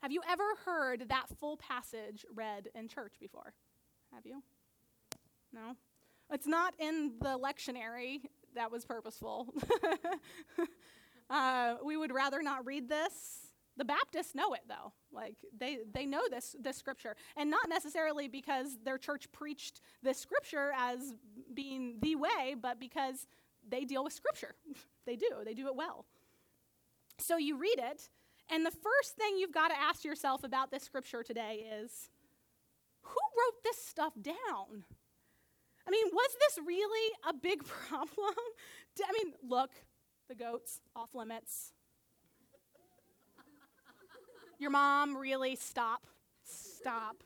Have 0.02 0.12
you 0.12 0.22
ever 0.28 0.44
heard 0.64 1.08
that 1.08 1.26
full 1.38 1.56
passage 1.58 2.24
read 2.34 2.68
in 2.74 2.88
church 2.88 3.14
before? 3.20 3.52
Have 4.14 4.24
you? 4.24 4.42
No? 5.52 5.76
It's 6.32 6.46
not 6.46 6.74
in 6.78 7.12
the 7.20 7.38
lectionary. 7.38 8.20
That 8.54 8.70
was 8.70 8.84
purposeful. 8.84 9.52
uh, 11.30 11.76
we 11.84 11.96
would 11.96 12.12
rather 12.12 12.42
not 12.42 12.66
read 12.66 12.88
this. 12.88 13.38
The 13.76 13.84
Baptists 13.84 14.34
know 14.34 14.52
it 14.52 14.62
though. 14.68 14.92
Like 15.12 15.36
they, 15.56 15.78
they 15.92 16.04
know 16.04 16.22
this 16.28 16.54
this 16.60 16.76
scripture. 16.76 17.16
And 17.36 17.50
not 17.50 17.68
necessarily 17.68 18.28
because 18.28 18.78
their 18.84 18.98
church 18.98 19.30
preached 19.32 19.80
this 20.02 20.18
scripture 20.18 20.72
as 20.76 21.14
being 21.54 21.96
the 22.00 22.16
way, 22.16 22.54
but 22.60 22.78
because 22.78 23.26
they 23.68 23.84
deal 23.84 24.04
with 24.04 24.12
Scripture. 24.12 24.54
they 25.06 25.16
do, 25.16 25.28
they 25.44 25.54
do 25.54 25.66
it 25.66 25.76
well. 25.76 26.06
So 27.18 27.36
you 27.36 27.58
read 27.58 27.78
it, 27.78 28.08
and 28.48 28.64
the 28.64 28.70
first 28.70 29.16
thing 29.16 29.36
you've 29.36 29.52
got 29.52 29.68
to 29.68 29.78
ask 29.78 30.04
yourself 30.04 30.42
about 30.42 30.70
this 30.70 30.82
Scripture 30.82 31.22
today 31.22 31.66
is 31.82 32.10
who 33.02 33.10
wrote 33.10 33.62
this 33.62 33.76
stuff 33.84 34.14
down? 34.20 34.84
I 35.90 35.92
mean, 35.92 36.06
was 36.12 36.36
this 36.38 36.64
really 36.64 37.12
a 37.28 37.32
big 37.32 37.64
problem? 37.88 38.34
I 39.04 39.12
mean, 39.12 39.34
look, 39.42 39.70
the 40.28 40.36
goats 40.36 40.80
off 40.94 41.16
limits. 41.16 41.72
Your 44.60 44.70
mom, 44.70 45.16
really, 45.16 45.56
stop. 45.56 46.06
Stop. 46.44 47.24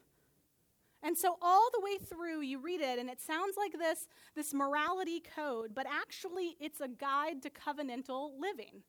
And 1.02 1.18
so 1.18 1.36
all 1.42 1.68
the 1.74 1.80
way 1.80 1.98
through 1.98 2.40
you 2.40 2.58
read 2.58 2.80
it 2.80 2.98
and 2.98 3.10
it 3.10 3.20
sounds 3.20 3.56
like 3.58 3.72
this 3.78 4.08
this 4.34 4.54
morality 4.54 5.20
code, 5.20 5.74
but 5.74 5.86
actually 5.86 6.56
it's 6.58 6.80
a 6.80 6.88
guide 6.88 7.42
to 7.42 7.50
covenantal 7.50 8.30
living. 8.40 8.82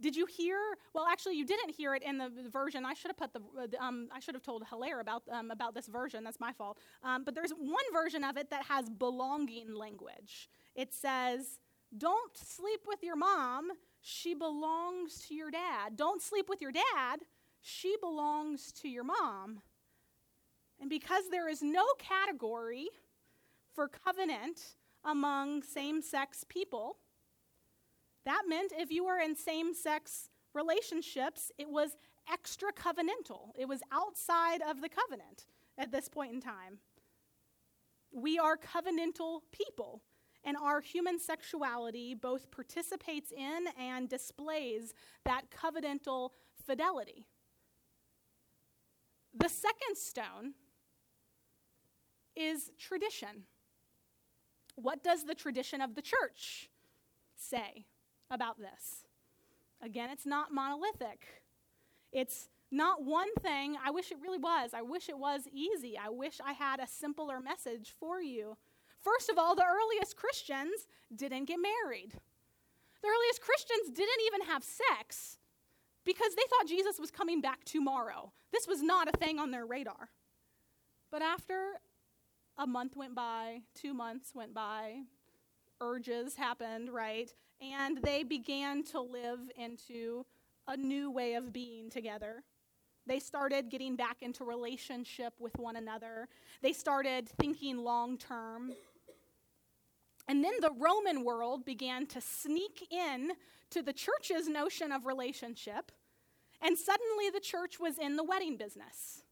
Did 0.00 0.16
you 0.16 0.26
hear? 0.26 0.58
Well, 0.94 1.06
actually, 1.06 1.36
you 1.36 1.44
didn't 1.44 1.70
hear 1.70 1.94
it 1.94 2.02
in 2.02 2.18
the 2.18 2.30
version. 2.50 2.84
I 2.86 2.94
should 2.94 3.10
have 3.10 3.18
put 3.18 3.32
the. 3.32 3.42
Um, 3.78 4.08
I 4.12 4.20
should 4.20 4.34
have 4.34 4.42
told 4.42 4.64
Hilaire 4.70 5.00
about 5.00 5.22
um, 5.30 5.50
about 5.50 5.74
this 5.74 5.86
version. 5.86 6.24
That's 6.24 6.40
my 6.40 6.52
fault. 6.52 6.78
Um, 7.02 7.24
but 7.24 7.34
there's 7.34 7.52
one 7.52 7.84
version 7.92 8.24
of 8.24 8.36
it 8.36 8.50
that 8.50 8.64
has 8.64 8.88
belonging 8.88 9.74
language. 9.74 10.48
It 10.74 10.94
says, 10.94 11.60
"Don't 11.96 12.36
sleep 12.36 12.80
with 12.86 13.02
your 13.02 13.16
mom. 13.16 13.70
she 14.00 14.34
belongs 14.34 15.26
to 15.28 15.34
your 15.34 15.50
dad. 15.50 15.96
Don't 15.96 16.22
sleep 16.22 16.48
with 16.48 16.60
your 16.60 16.72
dad. 16.72 17.20
She 17.60 17.96
belongs 18.00 18.72
to 18.72 18.88
your 18.88 19.04
mom. 19.04 19.60
And 20.80 20.88
because 20.88 21.24
there 21.30 21.48
is 21.48 21.60
no 21.62 21.84
category 21.98 22.88
for 23.74 23.88
covenant 23.88 24.76
among 25.04 25.62
same 25.62 26.00
sex 26.00 26.44
people, 26.48 26.96
that 28.24 28.42
meant 28.48 28.72
if 28.76 28.90
you 28.90 29.04
were 29.04 29.18
in 29.18 29.34
same 29.34 29.74
sex 29.74 30.28
relationships, 30.54 31.50
it 31.58 31.68
was 31.68 31.96
extra 32.30 32.72
covenantal. 32.72 33.52
It 33.58 33.68
was 33.68 33.80
outside 33.92 34.60
of 34.62 34.80
the 34.80 34.88
covenant 34.88 35.46
at 35.78 35.90
this 35.90 36.08
point 36.08 36.32
in 36.32 36.40
time. 36.40 36.78
We 38.12 38.38
are 38.38 38.56
covenantal 38.56 39.40
people, 39.52 40.02
and 40.44 40.56
our 40.56 40.80
human 40.80 41.18
sexuality 41.18 42.14
both 42.14 42.50
participates 42.50 43.32
in 43.32 43.66
and 43.78 44.08
displays 44.08 44.94
that 45.24 45.44
covenantal 45.50 46.30
fidelity. 46.66 47.26
The 49.32 49.48
second 49.48 49.96
stone 49.96 50.54
is 52.34 52.70
tradition. 52.78 53.44
What 54.74 55.04
does 55.04 55.24
the 55.24 55.34
tradition 55.34 55.80
of 55.80 55.94
the 55.94 56.02
church 56.02 56.68
say 57.36 57.86
about 58.30 58.58
this? 58.58 59.04
Again, 59.82 60.10
it's 60.10 60.26
not 60.26 60.52
monolithic. 60.52 61.26
It's 62.12 62.48
not 62.70 63.04
one 63.04 63.32
thing. 63.40 63.76
I 63.84 63.90
wish 63.90 64.10
it 64.10 64.18
really 64.22 64.38
was. 64.38 64.70
I 64.74 64.82
wish 64.82 65.08
it 65.08 65.18
was 65.18 65.42
easy. 65.52 65.98
I 65.98 66.08
wish 66.10 66.40
I 66.44 66.52
had 66.52 66.80
a 66.80 66.86
simpler 66.86 67.40
message 67.40 67.94
for 67.98 68.20
you. 68.20 68.56
First 69.02 69.30
of 69.30 69.38
all, 69.38 69.54
the 69.54 69.64
earliest 69.64 70.16
Christians 70.16 70.86
didn't 71.14 71.46
get 71.46 71.58
married. 71.58 72.12
The 73.02 73.08
earliest 73.08 73.40
Christians 73.40 73.88
didn't 73.88 74.22
even 74.26 74.42
have 74.42 74.62
sex 74.62 75.38
because 76.04 76.34
they 76.34 76.42
thought 76.50 76.68
Jesus 76.68 77.00
was 77.00 77.10
coming 77.10 77.40
back 77.40 77.64
tomorrow. 77.64 78.32
This 78.52 78.66
was 78.66 78.82
not 78.82 79.08
a 79.08 79.16
thing 79.16 79.38
on 79.38 79.50
their 79.50 79.66
radar. 79.66 80.10
But 81.10 81.22
after 81.22 81.80
a 82.58 82.66
month 82.66 82.96
went 82.96 83.14
by, 83.14 83.62
two 83.74 83.94
months 83.94 84.34
went 84.34 84.54
by, 84.54 85.02
urges 85.80 86.36
happened, 86.36 86.90
right? 86.90 87.32
And 87.60 87.98
they 88.02 88.22
began 88.22 88.82
to 88.84 89.00
live 89.00 89.40
into 89.56 90.24
a 90.66 90.76
new 90.76 91.10
way 91.10 91.34
of 91.34 91.52
being 91.52 91.90
together. 91.90 92.42
They 93.06 93.18
started 93.18 93.70
getting 93.70 93.96
back 93.96 94.18
into 94.22 94.44
relationship 94.44 95.34
with 95.38 95.58
one 95.58 95.76
another. 95.76 96.28
They 96.62 96.72
started 96.72 97.28
thinking 97.28 97.78
long 97.78 98.18
term. 98.18 98.72
And 100.28 100.44
then 100.44 100.54
the 100.60 100.70
Roman 100.78 101.24
world 101.24 101.64
began 101.64 102.06
to 102.06 102.20
sneak 102.20 102.86
in 102.90 103.32
to 103.70 103.82
the 103.82 103.92
church's 103.92 104.48
notion 104.48 104.92
of 104.92 105.06
relationship. 105.06 105.90
And 106.62 106.78
suddenly 106.78 107.30
the 107.32 107.40
church 107.40 107.80
was 107.80 107.98
in 107.98 108.16
the 108.16 108.24
wedding 108.24 108.56
business. 108.56 109.24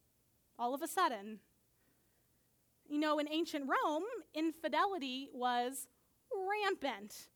All 0.58 0.74
of 0.74 0.82
a 0.82 0.88
sudden. 0.88 1.38
You 2.88 2.98
know, 2.98 3.18
in 3.18 3.28
ancient 3.30 3.66
Rome, 3.68 4.04
infidelity 4.34 5.28
was 5.32 5.86
rampant 6.34 7.28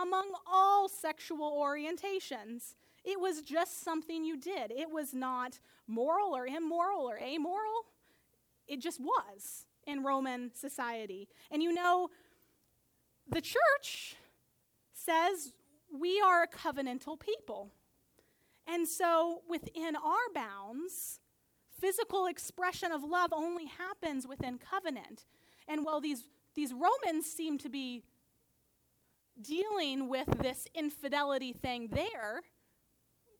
among 0.00 0.32
all 0.50 0.88
sexual 0.88 1.52
orientations. 1.52 2.74
It 3.04 3.20
was 3.20 3.42
just 3.42 3.82
something 3.82 4.24
you 4.24 4.36
did. 4.36 4.70
It 4.70 4.90
was 4.90 5.12
not 5.12 5.58
moral 5.86 6.36
or 6.36 6.46
immoral 6.46 7.08
or 7.08 7.18
amoral. 7.18 7.86
It 8.68 8.80
just 8.80 9.00
was 9.00 9.66
in 9.86 10.02
Roman 10.02 10.52
society. 10.54 11.28
And 11.50 11.62
you 11.62 11.72
know, 11.72 12.10
the 13.28 13.40
church 13.40 14.16
says 14.92 15.52
we 15.92 16.20
are 16.20 16.44
a 16.44 16.48
covenantal 16.48 17.18
people. 17.18 17.70
And 18.66 18.86
so 18.86 19.42
within 19.48 19.96
our 19.96 20.32
bounds, 20.34 21.20
physical 21.80 22.26
expression 22.26 22.92
of 22.92 23.02
love 23.02 23.32
only 23.32 23.66
happens 23.66 24.26
within 24.26 24.58
covenant. 24.58 25.26
And 25.66 25.84
while 25.84 26.00
these, 26.00 26.28
these 26.54 26.72
Romans 26.72 27.26
seem 27.26 27.58
to 27.58 27.68
be 27.68 28.04
dealing 29.42 30.08
with 30.08 30.28
this 30.40 30.66
infidelity 30.74 31.52
thing 31.52 31.88
there, 31.92 32.42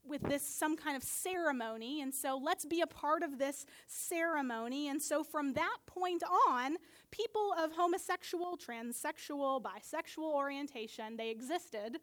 with 0.05 0.23
this 0.23 0.43
some 0.43 0.77
kind 0.77 0.97
of 0.97 1.03
ceremony. 1.03 2.01
And 2.01 2.13
so 2.13 2.41
let's 2.43 2.65
be 2.65 2.81
a 2.81 2.87
part 2.87 3.23
of 3.23 3.39
this 3.39 3.67
ceremony. 3.87 4.89
And 4.89 5.01
so 5.01 5.23
from 5.23 5.53
that 5.55 5.77
point 5.87 6.23
on 6.49 6.77
people 7.11 7.55
of 7.59 7.73
homosexual 7.73 8.57
transsexual 8.57 9.63
bisexual 9.63 10.35
orientation 10.35 11.17
they 11.17 11.31
existed. 11.31 11.99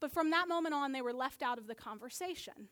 But 0.00 0.12
from 0.12 0.30
that 0.30 0.48
moment 0.48 0.74
on 0.74 0.92
they 0.92 1.02
were 1.02 1.12
left 1.12 1.42
out 1.42 1.58
of 1.58 1.66
the 1.66 1.74
conversation. 1.74 2.68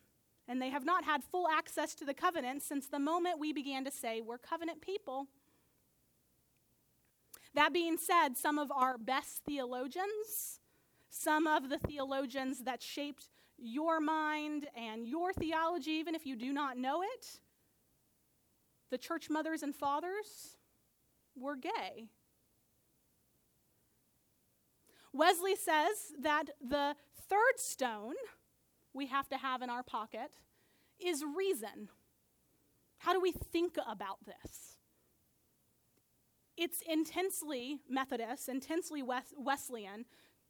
And 0.48 0.61
they 0.61 0.70
have 0.70 0.85
not 0.85 1.04
had 1.04 1.22
full 1.22 1.48
access 1.48 1.94
to 1.96 2.04
the 2.04 2.14
covenant 2.14 2.62
since 2.62 2.87
the 2.88 2.98
moment 2.98 3.38
we 3.38 3.52
began 3.52 3.85
to 3.85 3.90
say 3.90 4.20
we're 4.20 4.38
covenant 4.38 4.82
people 4.82 5.28
that 7.54 7.72
being 7.72 7.96
said 7.96 8.36
some 8.36 8.58
of 8.58 8.70
our 8.72 8.96
best 8.98 9.42
theologians 9.46 10.60
some 11.12 11.46
of 11.46 11.68
the 11.68 11.78
theologians 11.78 12.64
that 12.64 12.82
shaped 12.82 13.28
your 13.58 14.00
mind 14.00 14.66
and 14.74 15.06
your 15.06 15.32
theology, 15.32 15.90
even 15.92 16.14
if 16.14 16.26
you 16.26 16.34
do 16.34 16.52
not 16.52 16.78
know 16.78 17.02
it. 17.02 17.38
The 18.90 18.98
church 18.98 19.28
mothers 19.28 19.62
and 19.62 19.74
fathers 19.74 20.56
were 21.36 21.54
gay. 21.54 22.08
Wesley 25.12 25.54
says 25.54 26.12
that 26.22 26.44
the 26.66 26.96
third 27.28 27.58
stone 27.58 28.14
we 28.94 29.06
have 29.06 29.28
to 29.28 29.36
have 29.36 29.60
in 29.60 29.68
our 29.68 29.82
pocket 29.82 30.32
is 30.98 31.22
reason. 31.36 31.90
How 32.98 33.12
do 33.12 33.20
we 33.20 33.32
think 33.32 33.76
about 33.86 34.18
this? 34.24 34.71
It's 36.56 36.82
intensely 36.88 37.80
Methodist, 37.88 38.48
intensely 38.48 39.02
Wesleyan 39.02 40.04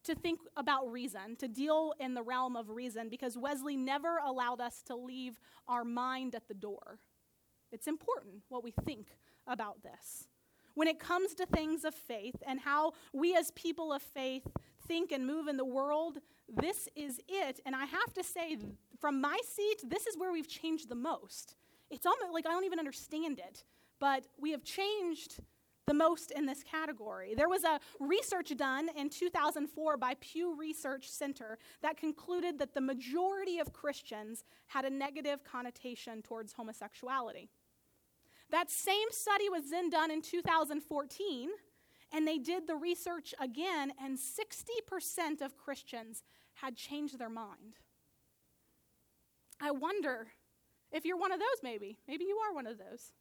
to 0.04 0.14
think 0.16 0.40
about 0.56 0.90
reason, 0.90 1.36
to 1.36 1.46
deal 1.46 1.94
in 2.00 2.14
the 2.14 2.22
realm 2.22 2.56
of 2.56 2.70
reason, 2.70 3.08
because 3.08 3.38
Wesley 3.38 3.76
never 3.76 4.18
allowed 4.18 4.60
us 4.60 4.82
to 4.86 4.96
leave 4.96 5.38
our 5.68 5.84
mind 5.84 6.34
at 6.34 6.48
the 6.48 6.54
door. 6.54 6.98
It's 7.70 7.86
important 7.86 8.42
what 8.48 8.64
we 8.64 8.72
think 8.84 9.16
about 9.46 9.82
this. 9.84 10.26
When 10.74 10.88
it 10.88 10.98
comes 10.98 11.34
to 11.34 11.46
things 11.46 11.84
of 11.84 11.94
faith 11.94 12.34
and 12.46 12.58
how 12.58 12.94
we 13.12 13.36
as 13.36 13.52
people 13.52 13.92
of 13.92 14.02
faith 14.02 14.46
think 14.88 15.12
and 15.12 15.24
move 15.24 15.46
in 15.46 15.56
the 15.56 15.64
world, 15.64 16.18
this 16.48 16.88
is 16.96 17.20
it. 17.28 17.60
And 17.64 17.76
I 17.76 17.84
have 17.84 18.12
to 18.14 18.24
say, 18.24 18.58
from 18.98 19.20
my 19.20 19.38
seat, 19.54 19.84
this 19.88 20.06
is 20.06 20.18
where 20.18 20.32
we've 20.32 20.48
changed 20.48 20.88
the 20.88 20.96
most. 20.96 21.54
It's 21.90 22.06
almost 22.06 22.32
like 22.32 22.46
I 22.46 22.50
don't 22.50 22.64
even 22.64 22.78
understand 22.78 23.38
it, 23.38 23.64
but 24.00 24.26
we 24.40 24.50
have 24.50 24.64
changed 24.64 25.38
the 25.86 25.94
most 25.94 26.30
in 26.30 26.46
this 26.46 26.62
category. 26.62 27.34
There 27.34 27.48
was 27.48 27.64
a 27.64 27.80
research 27.98 28.56
done 28.56 28.88
in 28.96 29.08
2004 29.08 29.96
by 29.96 30.14
Pew 30.20 30.56
Research 30.56 31.10
Center 31.10 31.58
that 31.82 31.96
concluded 31.96 32.58
that 32.58 32.74
the 32.74 32.80
majority 32.80 33.58
of 33.58 33.72
Christians 33.72 34.44
had 34.68 34.84
a 34.84 34.90
negative 34.90 35.42
connotation 35.44 36.22
towards 36.22 36.52
homosexuality. 36.52 37.48
That 38.50 38.70
same 38.70 39.08
study 39.10 39.48
was 39.48 39.70
then 39.70 39.90
done 39.90 40.10
in 40.10 40.22
2014, 40.22 41.50
and 42.12 42.28
they 42.28 42.38
did 42.38 42.66
the 42.66 42.76
research 42.76 43.34
again, 43.40 43.92
and 44.00 44.18
60% 44.18 45.40
of 45.40 45.56
Christians 45.56 46.22
had 46.54 46.76
changed 46.76 47.18
their 47.18 47.30
mind. 47.30 47.78
I 49.60 49.70
wonder 49.70 50.28
if 50.92 51.04
you're 51.04 51.18
one 51.18 51.32
of 51.32 51.40
those, 51.40 51.62
maybe. 51.62 51.98
Maybe 52.06 52.24
you 52.24 52.36
are 52.36 52.54
one 52.54 52.66
of 52.66 52.78
those. 52.78 53.12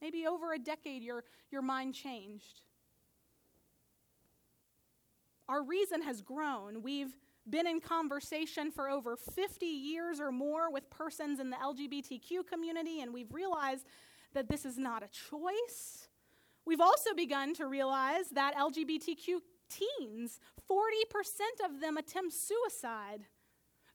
Maybe 0.00 0.26
over 0.26 0.52
a 0.52 0.58
decade, 0.58 1.02
your, 1.02 1.24
your 1.50 1.62
mind 1.62 1.94
changed. 1.94 2.62
Our 5.48 5.62
reason 5.62 6.02
has 6.02 6.22
grown. 6.22 6.82
We've 6.82 7.14
been 7.48 7.66
in 7.66 7.80
conversation 7.80 8.70
for 8.70 8.88
over 8.88 9.16
50 9.16 9.66
years 9.66 10.20
or 10.20 10.30
more 10.30 10.70
with 10.70 10.88
persons 10.90 11.40
in 11.40 11.50
the 11.50 11.56
LGBTQ 11.56 12.46
community, 12.46 13.00
and 13.00 13.12
we've 13.12 13.32
realized 13.32 13.86
that 14.32 14.48
this 14.48 14.64
is 14.64 14.78
not 14.78 15.02
a 15.02 15.08
choice. 15.08 16.08
We've 16.64 16.80
also 16.80 17.14
begun 17.14 17.54
to 17.54 17.66
realize 17.66 18.28
that 18.32 18.54
LGBTQ 18.54 19.40
teens, 19.68 20.40
40% 20.70 21.64
of 21.64 21.80
them 21.80 21.96
attempt 21.96 22.34
suicide. 22.34 23.22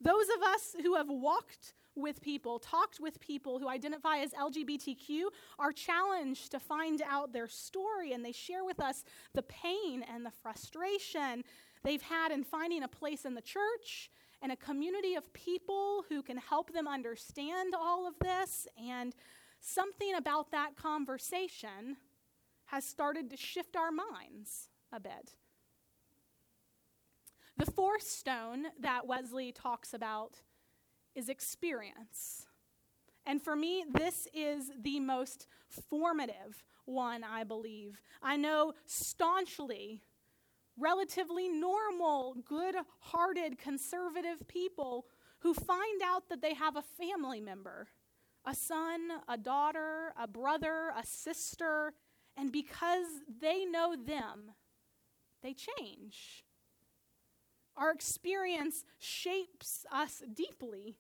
Those 0.02 0.26
of 0.36 0.44
us 0.44 0.76
who 0.82 0.96
have 0.96 1.10
walked 1.10 1.74
with 1.96 2.22
people, 2.22 2.60
talked 2.60 3.00
with 3.00 3.20
people 3.20 3.60
who 3.60 3.68
identify 3.70 4.18
as 4.18 4.32
LGBTQ, 4.32 5.26
are 5.60 5.72
challenged 5.72 6.52
to 6.52 6.60
find 6.60 7.02
out 7.08 7.34
their 7.34 7.48
story, 7.48 8.14
and 8.14 8.24
they 8.24 8.32
share 8.32 8.66
with 8.66 8.80
us 8.80 9.04
the 9.34 9.44
pain 9.44 10.04
and 10.14 10.26
the 10.26 10.32
frustration 10.32 11.44
they've 11.84 12.02
had 12.02 12.32
in 12.32 12.44
finding 12.44 12.84
a 12.84 12.88
place 12.88 13.26
in 13.26 13.36
the 13.36 13.42
church 13.42 14.10
and 14.42 14.52
a 14.52 14.56
community 14.56 15.16
of 15.16 15.32
people 15.34 16.04
who 16.10 16.22
can 16.22 16.38
help 16.38 16.74
them 16.74 16.88
understand 16.88 17.74
all 17.74 18.08
of 18.08 18.14
this. 18.20 18.68
And 18.78 19.16
something 19.60 20.14
about 20.16 20.52
that 20.52 20.76
conversation 20.76 21.98
has 22.66 22.84
started 22.84 23.30
to 23.30 23.38
shift 23.38 23.76
our 23.76 23.92
minds 23.92 24.70
a 24.92 25.00
bit. 25.00 25.36
The 27.58 27.72
fourth 27.72 28.04
stone 28.04 28.66
that 28.82 29.08
Wesley 29.08 29.52
talks 29.52 29.94
about 29.94 30.42
is 31.16 31.30
experience. 31.30 32.46
And 33.26 33.42
for 33.42 33.56
me, 33.56 33.86
this 33.92 34.28
is 34.34 34.72
the 34.80 35.00
most 35.00 35.48
formative 35.90 36.64
one, 36.86 37.24
I 37.24 37.44
believe. 37.44 38.02
I 38.22 38.38
know 38.38 38.74
staunchly, 38.86 40.04
relatively 40.78 41.50
normal, 41.50 42.36
good 42.46 42.76
hearted, 43.00 43.58
conservative 43.58 44.48
people 44.48 45.08
who 45.40 45.54
find 45.54 46.02
out 46.04 46.30
that 46.30 46.42
they 46.42 46.54
have 46.54 46.76
a 46.76 46.82
family 46.82 47.42
member 47.42 47.88
a 48.48 48.54
son, 48.54 49.00
a 49.28 49.38
daughter, 49.38 50.14
a 50.20 50.28
brother, 50.28 50.92
a 50.96 51.04
sister, 51.04 51.94
and 52.38 52.52
because 52.52 53.08
they 53.42 53.66
know 53.66 53.96
them, 53.96 54.52
they 55.42 55.56
change. 55.56 56.46
Our 57.76 57.92
experience 57.92 58.84
shapes 59.00 59.86
us 59.92 60.22
deeply. 60.32 60.98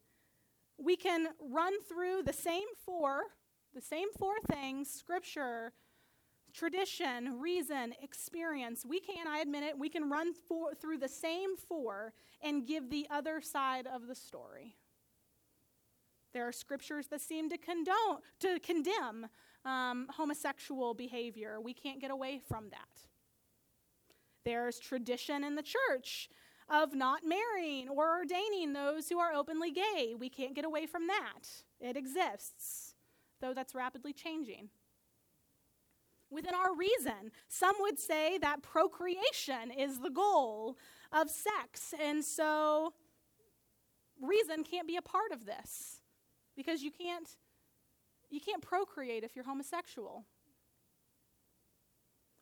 We 0.77 0.95
can 0.95 1.27
run 1.39 1.73
through 1.83 2.23
the 2.23 2.33
same 2.33 2.67
four, 2.85 3.23
the 3.73 3.81
same 3.81 4.07
four 4.17 4.35
things 4.49 4.89
scripture, 4.89 5.73
tradition, 6.53 7.39
reason, 7.39 7.93
experience. 8.01 8.85
We 8.85 8.99
can, 8.99 9.27
I 9.27 9.39
admit 9.39 9.63
it, 9.63 9.77
we 9.77 9.89
can 9.89 10.09
run 10.09 10.33
for, 10.33 10.73
through 10.73 10.99
the 10.99 11.09
same 11.09 11.57
four 11.57 12.13
and 12.41 12.65
give 12.65 12.89
the 12.89 13.07
other 13.09 13.41
side 13.41 13.87
of 13.87 14.07
the 14.07 14.15
story. 14.15 14.75
There 16.33 16.47
are 16.47 16.51
scriptures 16.51 17.07
that 17.07 17.21
seem 17.21 17.49
to 17.49 17.57
condone, 17.57 18.19
to 18.41 18.59
condemn 18.59 19.27
um, 19.63 20.07
homosexual 20.09 20.93
behavior. 20.93 21.59
We 21.61 21.73
can't 21.73 22.01
get 22.01 22.11
away 22.11 22.41
from 22.45 22.69
that. 22.71 23.07
There's 24.43 24.77
tradition 24.79 25.43
in 25.43 25.55
the 25.55 25.63
church 25.63 26.29
of 26.69 26.95
not 26.95 27.21
marrying 27.23 27.89
or 27.89 28.19
ordaining 28.19 28.73
those 28.73 29.09
who 29.09 29.19
are 29.19 29.33
openly 29.33 29.71
gay. 29.71 30.15
We 30.17 30.29
can't 30.29 30.55
get 30.55 30.65
away 30.65 30.85
from 30.85 31.07
that. 31.07 31.47
It 31.79 31.95
exists, 31.95 32.95
though 33.39 33.53
that's 33.53 33.75
rapidly 33.75 34.13
changing. 34.13 34.69
Within 36.31 36.55
our 36.55 36.75
reason, 36.75 37.31
some 37.47 37.75
would 37.79 37.99
say 37.99 38.37
that 38.39 38.63
procreation 38.63 39.71
is 39.77 39.99
the 39.99 40.09
goal 40.09 40.77
of 41.11 41.29
sex, 41.29 41.93
and 42.01 42.25
so 42.25 42.93
reason 44.21 44.63
can't 44.63 44.87
be 44.87 44.97
a 44.97 45.01
part 45.01 45.31
of 45.31 45.45
this 45.45 46.01
because 46.55 46.81
you 46.81 46.91
can't 46.91 47.29
you 48.31 48.39
can't 48.39 48.61
procreate 48.61 49.23
if 49.23 49.35
you're 49.35 49.45
homosexual. 49.45 50.25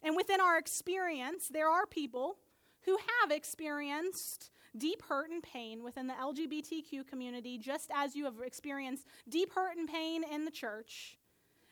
And 0.01 0.15
within 0.15 0.39
our 0.39 0.57
experience, 0.57 1.49
there 1.49 1.69
are 1.69 1.85
people 1.85 2.37
who 2.85 2.97
have 3.21 3.31
experienced 3.31 4.51
deep 4.77 5.03
hurt 5.03 5.29
and 5.29 5.43
pain 5.43 5.83
within 5.83 6.07
the 6.07 6.13
LGBTQ 6.13 7.07
community, 7.07 7.57
just 7.57 7.89
as 7.95 8.15
you 8.15 8.25
have 8.25 8.35
experienced 8.43 9.05
deep 9.29 9.53
hurt 9.53 9.77
and 9.77 9.87
pain 9.87 10.23
in 10.23 10.45
the 10.45 10.51
church. 10.51 11.17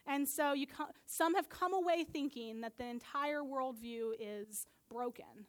And 0.08 0.28
so 0.28 0.54
you 0.54 0.68
co- 0.68 0.92
some 1.06 1.36
have 1.36 1.50
come 1.50 1.74
away 1.74 2.04
thinking 2.04 2.62
that 2.62 2.78
the 2.78 2.86
entire 2.86 3.42
worldview 3.42 4.12
is 4.20 4.68
broken. 4.90 5.46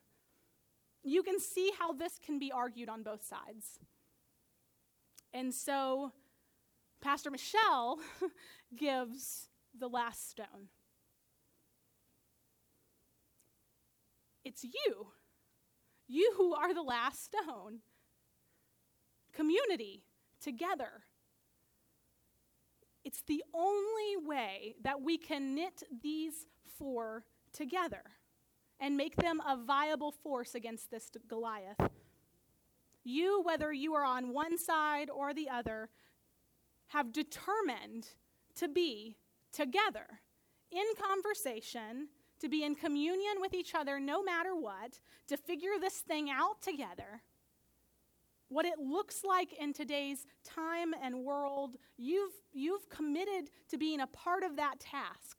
You 1.03 1.23
can 1.23 1.41
see 1.41 1.73
how 1.79 1.93
this 1.93 2.19
can 2.25 2.39
be 2.39 2.53
argued 2.53 2.89
on 2.89 3.03
both 3.03 3.25
sides. 3.25 3.79
And 5.35 5.53
so 5.53 6.13
Pastor 7.01 7.31
Michelle 7.31 7.99
gives 8.77 9.49
the 9.79 9.89
last 9.89 10.31
stone. 10.31 10.69
It's 14.45 14.65
you. 14.65 15.07
You 16.13 16.35
who 16.37 16.55
are 16.55 16.75
the 16.75 16.83
last 16.83 17.25
stone. 17.25 17.79
Community, 19.33 20.05
together. 20.43 21.05
It's 23.03 23.23
the 23.23 23.43
only 23.55 24.19
way 24.19 24.75
that 24.85 25.01
we 25.01 25.17
can 25.17 25.55
knit 25.55 25.83
these 26.03 26.49
four 26.77 27.25
together 27.55 28.03
and 28.79 28.95
make 28.95 29.17
them 29.17 29.41
a 29.41 29.57
viable 29.57 30.13
force 30.13 30.55
against 30.55 30.91
this 30.91 31.11
Goliath. 31.29 31.81
You, 33.05 33.41
whether 33.43 33.73
you 33.73 33.95
are 33.95 34.05
on 34.05 34.35
one 34.35 34.59
side 34.59 35.09
or 35.09 35.33
the 35.33 35.49
other, 35.49 35.89
have 36.89 37.11
determined 37.11 38.09
to 38.57 38.69
be 38.69 39.17
together 39.51 40.21
in 40.71 40.85
conversation, 41.01 42.09
to 42.43 42.49
be 42.49 42.65
in 42.65 42.75
communion 42.75 43.35
with 43.41 43.55
each 43.55 43.75
other 43.75 43.99
no 43.99 44.23
matter 44.23 44.55
what, 44.55 44.99
to 45.29 45.37
figure 45.37 45.79
this 45.81 45.99
thing 45.99 46.29
out 46.29 46.61
together. 46.61 47.23
What 48.49 48.67
it 48.67 48.79
looks 48.79 49.23
like 49.25 49.55
in 49.55 49.73
today's 49.73 50.27
time 50.45 50.93
and 51.01 51.25
world, 51.25 51.77
you've, 51.97 52.35
you've 52.53 52.89
committed 52.91 53.51
to 53.71 53.79
being 53.79 54.01
a 54.01 54.09
part 54.09 54.43
of 54.43 54.57
that 54.57 54.81
task. 54.81 55.39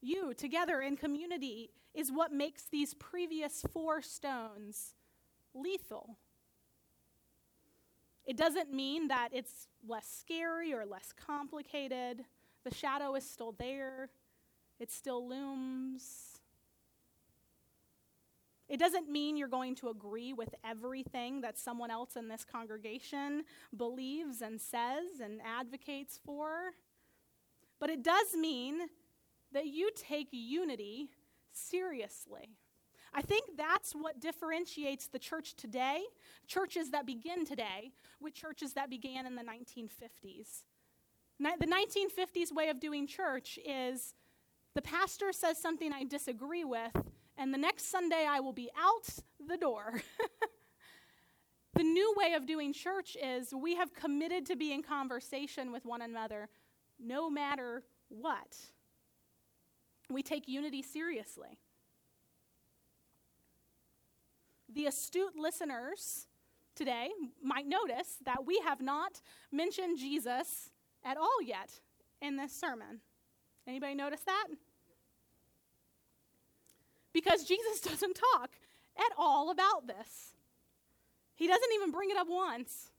You, 0.00 0.32
together 0.34 0.80
in 0.80 0.96
community, 0.96 1.70
is 1.94 2.10
what 2.10 2.32
makes 2.32 2.64
these 2.64 2.94
previous 2.94 3.62
four 3.70 4.00
stones 4.00 4.94
lethal. 5.54 6.16
It 8.24 8.38
doesn't 8.38 8.72
mean 8.72 9.08
that 9.08 9.28
it's 9.32 9.68
less 9.86 10.08
scary 10.08 10.72
or 10.72 10.86
less 10.86 11.12
complicated. 11.12 12.24
The 12.64 12.74
shadow 12.74 13.14
is 13.14 13.28
still 13.28 13.54
there, 13.58 14.08
it 14.82 14.90
still 14.90 15.26
looms. 15.28 16.40
It 18.68 18.80
doesn't 18.80 19.08
mean 19.08 19.36
you're 19.36 19.48
going 19.48 19.76
to 19.76 19.90
agree 19.90 20.32
with 20.32 20.54
everything 20.64 21.42
that 21.42 21.56
someone 21.56 21.90
else 21.90 22.16
in 22.16 22.28
this 22.28 22.44
congregation 22.44 23.44
believes 23.76 24.42
and 24.42 24.60
says 24.60 25.20
and 25.22 25.40
advocates 25.44 26.18
for. 26.24 26.72
But 27.78 27.90
it 27.90 28.02
does 28.02 28.34
mean 28.34 28.80
that 29.52 29.66
you 29.66 29.90
take 29.94 30.28
unity 30.32 31.10
seriously. 31.52 32.56
I 33.14 33.22
think 33.22 33.56
that's 33.56 33.92
what 33.92 34.20
differentiates 34.20 35.06
the 35.06 35.18
church 35.18 35.54
today, 35.54 36.00
churches 36.48 36.90
that 36.90 37.06
begin 37.06 37.44
today, 37.44 37.92
with 38.20 38.34
churches 38.34 38.72
that 38.72 38.90
began 38.90 39.26
in 39.26 39.36
the 39.36 39.42
1950s. 39.42 40.64
The 41.38 41.66
1950s 41.66 42.52
way 42.52 42.68
of 42.68 42.80
doing 42.80 43.06
church 43.06 43.58
is 43.64 44.14
the 44.74 44.82
pastor 44.82 45.32
says 45.32 45.58
something 45.58 45.92
I 45.92 46.04
disagree 46.04 46.64
with, 46.64 46.92
and 47.36 47.52
the 47.52 47.58
next 47.58 47.90
Sunday 47.90 48.26
I 48.28 48.40
will 48.40 48.52
be 48.52 48.70
out 48.78 49.08
the 49.46 49.56
door. 49.56 50.00
the 51.74 51.82
new 51.82 52.14
way 52.16 52.34
of 52.34 52.46
doing 52.46 52.72
church 52.72 53.16
is 53.22 53.52
we 53.54 53.76
have 53.76 53.94
committed 53.94 54.46
to 54.46 54.56
be 54.56 54.72
in 54.72 54.82
conversation 54.82 55.72
with 55.72 55.84
one 55.84 56.02
another 56.02 56.48
no 56.98 57.28
matter 57.28 57.82
what. 58.08 58.56
We 60.10 60.22
take 60.22 60.46
unity 60.46 60.82
seriously 60.82 61.58
the 64.74 64.86
astute 64.86 65.36
listeners 65.36 66.26
today 66.74 67.10
might 67.42 67.66
notice 67.66 68.16
that 68.24 68.46
we 68.46 68.60
have 68.64 68.80
not 68.80 69.20
mentioned 69.50 69.98
Jesus 69.98 70.70
at 71.04 71.16
all 71.16 71.42
yet 71.44 71.80
in 72.20 72.36
this 72.36 72.52
sermon. 72.52 73.00
Anybody 73.66 73.94
notice 73.94 74.20
that? 74.26 74.48
Because 77.12 77.44
Jesus 77.44 77.80
doesn't 77.90 78.18
talk 78.34 78.50
at 78.96 79.12
all 79.16 79.50
about 79.50 79.86
this. 79.86 80.34
He 81.34 81.46
doesn't 81.46 81.72
even 81.74 81.90
bring 81.90 82.10
it 82.10 82.16
up 82.16 82.28
once. 82.28 82.90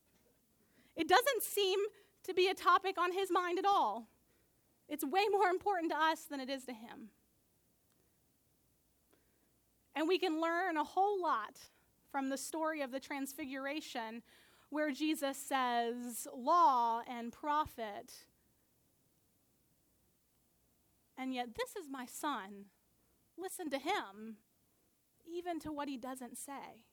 It 0.95 1.07
doesn't 1.07 1.43
seem 1.43 1.79
to 2.23 2.33
be 2.33 2.47
a 2.47 2.53
topic 2.53 2.97
on 2.97 3.11
his 3.11 3.29
mind 3.31 3.59
at 3.59 3.65
all. 3.65 4.07
It's 4.87 5.03
way 5.03 5.23
more 5.31 5.47
important 5.47 5.91
to 5.91 5.97
us 5.97 6.23
than 6.23 6.39
it 6.39 6.49
is 6.49 6.65
to 6.65 6.73
him. 6.73 7.09
And 9.95 10.07
we 10.07 10.17
can 10.17 10.41
learn 10.41 10.77
a 10.77 10.83
whole 10.83 11.21
lot 11.21 11.57
from 12.11 12.29
the 12.29 12.37
story 12.37 12.81
of 12.81 12.91
the 12.91 12.99
Transfiguration, 12.99 14.21
where 14.69 14.91
Jesus 14.91 15.37
says, 15.37 16.27
Law 16.35 17.01
and 17.07 17.31
prophet. 17.31 18.13
And 21.17 21.33
yet, 21.33 21.49
this 21.55 21.75
is 21.75 21.89
my 21.89 22.05
son. 22.05 22.65
Listen 23.37 23.69
to 23.69 23.77
him, 23.77 24.37
even 25.31 25.59
to 25.61 25.71
what 25.71 25.87
he 25.87 25.97
doesn't 25.97 26.37
say. 26.37 26.85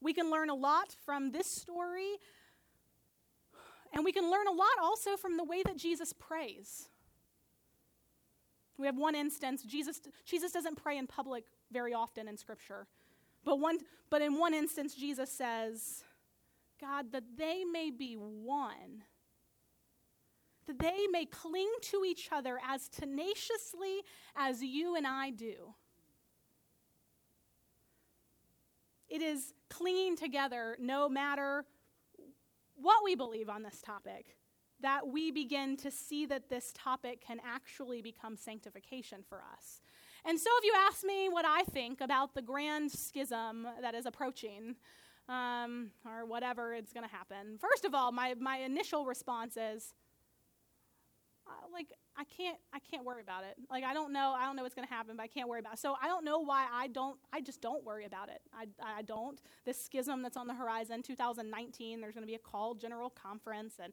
We 0.00 0.12
can 0.12 0.30
learn 0.30 0.50
a 0.50 0.54
lot 0.54 0.94
from 1.04 1.32
this 1.32 1.46
story, 1.46 2.16
and 3.92 4.04
we 4.04 4.12
can 4.12 4.30
learn 4.30 4.46
a 4.46 4.52
lot 4.52 4.78
also 4.82 5.16
from 5.16 5.36
the 5.36 5.44
way 5.44 5.62
that 5.64 5.76
Jesus 5.76 6.12
prays. 6.12 6.88
We 8.76 8.86
have 8.86 8.96
one 8.96 9.14
instance, 9.14 9.62
Jesus, 9.62 10.00
Jesus 10.24 10.52
doesn't 10.52 10.76
pray 10.76 10.98
in 10.98 11.06
public 11.06 11.44
very 11.70 11.94
often 11.94 12.28
in 12.28 12.36
Scripture. 12.36 12.86
But, 13.44 13.60
one, 13.60 13.78
but 14.10 14.20
in 14.20 14.38
one 14.38 14.52
instance, 14.52 14.94
Jesus 14.94 15.30
says, 15.30 16.02
God, 16.80 17.12
that 17.12 17.24
they 17.36 17.64
may 17.64 17.90
be 17.90 18.14
one, 18.14 19.04
they 20.78 21.06
may 21.10 21.26
cling 21.26 21.70
to 21.82 22.04
each 22.04 22.28
other 22.32 22.58
as 22.66 22.88
tenaciously 22.88 24.02
as 24.36 24.62
you 24.62 24.96
and 24.96 25.06
I 25.06 25.30
do. 25.30 25.74
it 29.14 29.22
is 29.22 29.54
clinging 29.70 30.16
together 30.16 30.76
no 30.80 31.08
matter 31.08 31.64
what 32.74 33.04
we 33.04 33.14
believe 33.14 33.48
on 33.48 33.62
this 33.62 33.80
topic 33.80 34.36
that 34.80 35.06
we 35.06 35.30
begin 35.30 35.76
to 35.76 35.88
see 35.88 36.26
that 36.26 36.48
this 36.50 36.72
topic 36.74 37.24
can 37.24 37.38
actually 37.46 38.02
become 38.02 38.36
sanctification 38.36 39.20
for 39.28 39.40
us. 39.56 39.80
And 40.24 40.38
so, 40.38 40.50
if 40.58 40.64
you 40.64 40.74
ask 40.76 41.04
me 41.04 41.28
what 41.28 41.44
I 41.46 41.62
think 41.62 42.00
about 42.00 42.34
the 42.34 42.42
grand 42.42 42.90
schism 42.90 43.68
that 43.80 43.94
is 43.94 44.04
approaching, 44.04 44.74
um, 45.28 45.90
or 46.04 46.26
whatever 46.26 46.74
it's 46.74 46.92
going 46.92 47.08
to 47.08 47.14
happen, 47.14 47.56
first 47.60 47.84
of 47.84 47.94
all, 47.94 48.10
my, 48.10 48.34
my 48.40 48.58
initial 48.58 49.06
response 49.06 49.56
is, 49.56 49.94
like, 51.72 51.88
I 52.16 52.24
can't, 52.24 52.56
I 52.72 52.78
can't 52.78 53.04
worry 53.04 53.20
about 53.20 53.44
it. 53.44 53.56
Like, 53.70 53.84
I 53.84 53.92
don't 53.92 54.12
know, 54.12 54.34
I 54.36 54.44
don't 54.46 54.56
know 54.56 54.62
what's 54.62 54.74
going 54.74 54.86
to 54.86 54.92
happen, 54.94 55.16
but 55.16 55.22
I 55.22 55.26
can't 55.26 55.48
worry 55.48 55.60
about 55.60 55.74
it. 55.74 55.78
So 55.80 55.96
I 56.00 56.06
don't 56.06 56.24
know 56.24 56.38
why 56.38 56.66
I 56.72 56.86
don't, 56.86 57.18
I 57.32 57.40
just 57.40 57.60
don't 57.60 57.84
worry 57.84 58.04
about 58.04 58.28
it. 58.28 58.40
I, 58.52 58.66
I 58.82 59.02
don't. 59.02 59.40
This 59.64 59.82
schism 59.82 60.22
that's 60.22 60.36
on 60.36 60.46
the 60.46 60.54
horizon, 60.54 61.02
2019, 61.02 62.00
there's 62.00 62.14
going 62.14 62.22
to 62.22 62.30
be 62.30 62.36
a 62.36 62.38
call 62.38 62.74
general 62.74 63.10
conference 63.10 63.74
and 63.82 63.92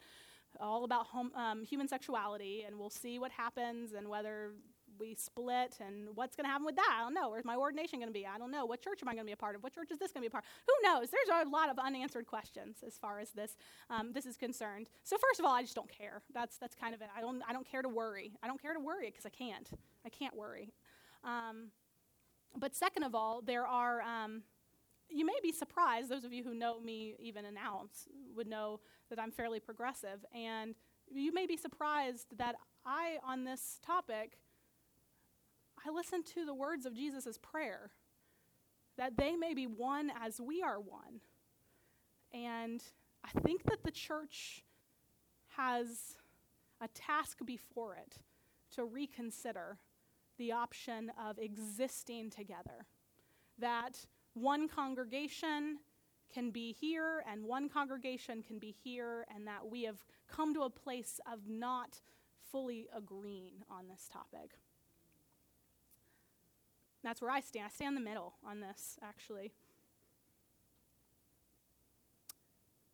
all 0.60 0.84
about 0.84 1.08
home, 1.08 1.32
um, 1.36 1.64
human 1.64 1.88
sexuality, 1.88 2.64
and 2.66 2.78
we'll 2.78 2.90
see 2.90 3.20
what 3.20 3.32
happens 3.32 3.94
and 3.94 4.08
whether 4.10 4.52
we 5.00 5.16
split 5.16 5.78
and 5.80 6.10
what's 6.16 6.36
going 6.36 6.46
to 6.46 6.50
happen 6.50 6.66
with 6.66 6.76
that. 6.76 6.98
I 7.00 7.04
don't 7.04 7.14
know. 7.14 7.30
Where's 7.30 7.46
my 7.46 7.56
ordination 7.56 8.00
going 8.00 8.10
to 8.10 8.14
be? 8.14 8.26
I 8.26 8.38
don't 8.38 8.52
know. 8.52 8.66
What 8.66 8.82
church 8.82 9.00
am 9.02 9.10
I 9.10 9.14
going 9.14 9.26
to 9.26 9.30
be 9.30 9.34
a 9.34 9.38
part 9.38 9.56
of? 9.56 9.64
What 9.64 9.74
church 9.74 9.92
is 9.92 10.00
this 10.00 10.12
going 10.12 10.22
to 10.22 10.26
be 10.26 10.28
a 10.28 10.32
part? 10.32 10.44
Of? 10.44 10.50
Who 10.68 10.88
knows? 10.88 11.10
There's 11.10 11.46
a 11.46 11.50
lot 11.50 11.70
of 11.70 11.80
unanswered 11.80 12.28
questions 12.28 12.78
as 12.86 12.98
far 12.98 13.20
as 13.20 13.32
this 13.32 13.58
um, 13.90 14.12
this 14.14 14.26
is 14.26 14.38
concerned. 14.38 14.90
So 15.04 15.18
first 15.18 15.40
of 15.40 15.46
all, 15.46 15.54
I 15.54 15.62
just 15.62 15.76
don't 15.76 15.90
care. 15.90 16.22
That's 16.34 16.58
that's 16.58 16.76
kind 16.76 16.94
of 16.94 17.02
it. 17.02 17.08
I 17.16 17.22
don't 17.22 17.42
I 17.48 17.54
don't 17.54 17.70
care 17.70 17.82
to 17.82 17.90
worry. 17.90 18.34
I 18.44 18.48
don't 18.48 18.62
care 18.62 18.74
to 18.74 18.80
worry 18.80 19.08
because 19.08 19.26
I 19.26 19.30
can't. 19.30 19.70
I 20.06 20.10
can't 20.10 20.36
worry. 20.36 20.74
Um, 21.24 21.68
but 22.58 22.76
second 22.76 23.04
of 23.04 23.16
all, 23.16 23.42
there 23.42 23.66
are. 23.66 24.02
Um, 24.02 24.44
you 25.14 25.26
may 25.26 25.36
be 25.44 25.52
surprised. 25.52 26.08
Those 26.08 26.24
of 26.24 26.32
you 26.32 26.42
who 26.42 26.54
know 26.54 26.80
me 26.80 27.16
even 27.20 27.44
an 27.44 27.58
ounce 27.58 28.08
would 28.34 28.48
know 28.48 28.80
that 29.10 29.20
I'm 29.20 29.32
fairly 29.32 29.60
progressive, 29.60 30.26
and 30.34 30.74
you 31.14 31.34
may 31.34 31.46
be 31.46 31.58
surprised 31.58 32.28
that 32.38 32.56
I, 32.86 33.18
on 33.26 33.44
this 33.44 33.80
topic, 33.86 34.38
I 35.86 35.90
listen 35.90 36.24
to 36.36 36.46
the 36.46 36.54
words 36.54 36.86
of 36.86 36.94
Jesus' 36.94 37.38
prayer 37.38 37.92
that 38.98 39.18
they 39.18 39.36
may 39.36 39.54
be 39.54 39.66
one 39.66 40.12
as 40.22 40.40
we 40.40 40.62
are 40.62 40.80
one. 40.80 41.22
And 42.34 42.84
I 43.24 43.40
think 43.40 43.64
that 43.64 43.84
the 43.84 43.92
church 43.92 44.64
has 45.58 46.18
a 46.82 46.88
task 46.90 47.40
before 47.46 47.96
it 47.96 48.18
to 48.76 48.86
reconsider 48.86 49.78
the 50.38 50.52
option 50.52 51.12
of 51.20 51.40
existing 51.40 52.30
together. 52.30 52.86
That 53.60 54.06
one 54.34 54.68
congregation 54.68 55.80
can 56.34 56.52
be 56.52 56.72
here 56.80 57.24
and 57.30 57.44
one 57.44 57.70
congregation 57.70 58.42
can 58.42 58.58
be 58.60 58.74
here, 58.84 59.26
and 59.34 59.46
that 59.48 59.70
we 59.70 59.84
have 59.84 59.98
come 60.28 60.54
to 60.54 60.62
a 60.62 60.70
place 60.70 61.20
of 61.32 61.40
not 61.50 62.00
fully 62.52 62.88
agreeing 62.96 63.64
on 63.70 63.88
this 63.88 64.10
topic. 64.12 64.52
That's 67.04 67.22
where 67.22 67.32
I 67.32 67.40
stand. 67.40 67.66
I 67.66 67.70
stand 67.70 67.98
in 67.98 68.04
the 68.04 68.10
middle 68.10 68.34
on 68.46 68.60
this, 68.60 68.98
actually. 69.02 69.52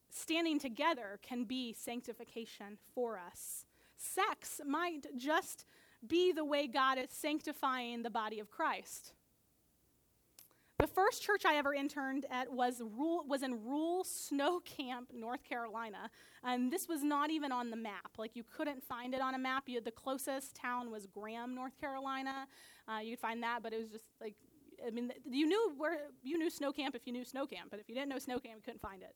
Standing 0.10 0.60
together 0.60 1.20
can 1.22 1.44
be 1.44 1.74
sanctification 1.74 2.78
for 2.94 3.20
us. 3.20 3.66
Sex 3.98 4.62
might 4.66 5.08
just 5.18 5.66
be 6.08 6.32
the 6.32 6.46
way 6.46 6.68
God 6.68 6.98
is 6.98 7.10
sanctifying 7.12 8.04
the 8.04 8.10
body 8.10 8.40
of 8.40 8.50
Christ. 8.50 9.14
The 10.80 10.86
first 10.86 11.24
church 11.24 11.44
I 11.44 11.56
ever 11.56 11.74
interned 11.74 12.28
at 12.30 12.52
was, 12.52 12.84
Rule, 12.96 13.26
was 13.28 13.42
in 13.42 13.66
Rule 13.66 14.04
Snow 14.04 14.60
Camp, 14.60 15.12
North 15.12 15.44
Carolina. 15.44 16.12
And 16.44 16.72
this 16.72 16.88
was 16.88 17.04
not 17.04 17.32
even 17.32 17.52
on 17.52 17.72
the 17.72 17.76
map. 17.76 18.12
Like, 18.20 18.36
you 18.36 18.44
couldn't 18.44 18.84
find 18.84 19.16
it 19.16 19.22
on 19.22 19.34
a 19.34 19.40
map. 19.40 19.64
You, 19.68 19.82
the 19.82 19.90
closest 19.90 20.56
town 20.56 20.92
was 20.92 21.08
Graham, 21.08 21.56
North 21.56 21.76
Carolina. 21.82 22.48
Uh, 22.88 23.00
you'd 23.00 23.20
find 23.20 23.44
that, 23.44 23.62
but 23.64 23.74
it 23.74 23.80
was 23.80 23.90
just 23.90 24.06
like, 24.22 24.36
I 24.86 24.92
mean, 24.92 25.12
you 25.30 25.48
knew 25.48 25.74
where 25.78 25.98
you 26.24 26.38
knew 26.38 26.50
Snow 26.50 26.72
Camp 26.72 26.96
if 26.96 27.02
you 27.06 27.14
knew 27.14 27.26
Snow 27.26 27.46
Camp, 27.46 27.70
but 27.72 27.80
if 27.80 27.90
you 27.90 27.96
didn't 27.96 28.10
know 28.10 28.20
Snow 28.20 28.40
Camp, 28.40 28.56
you 28.58 28.62
couldn't 28.64 28.82
find 28.82 29.02
it 29.02 29.16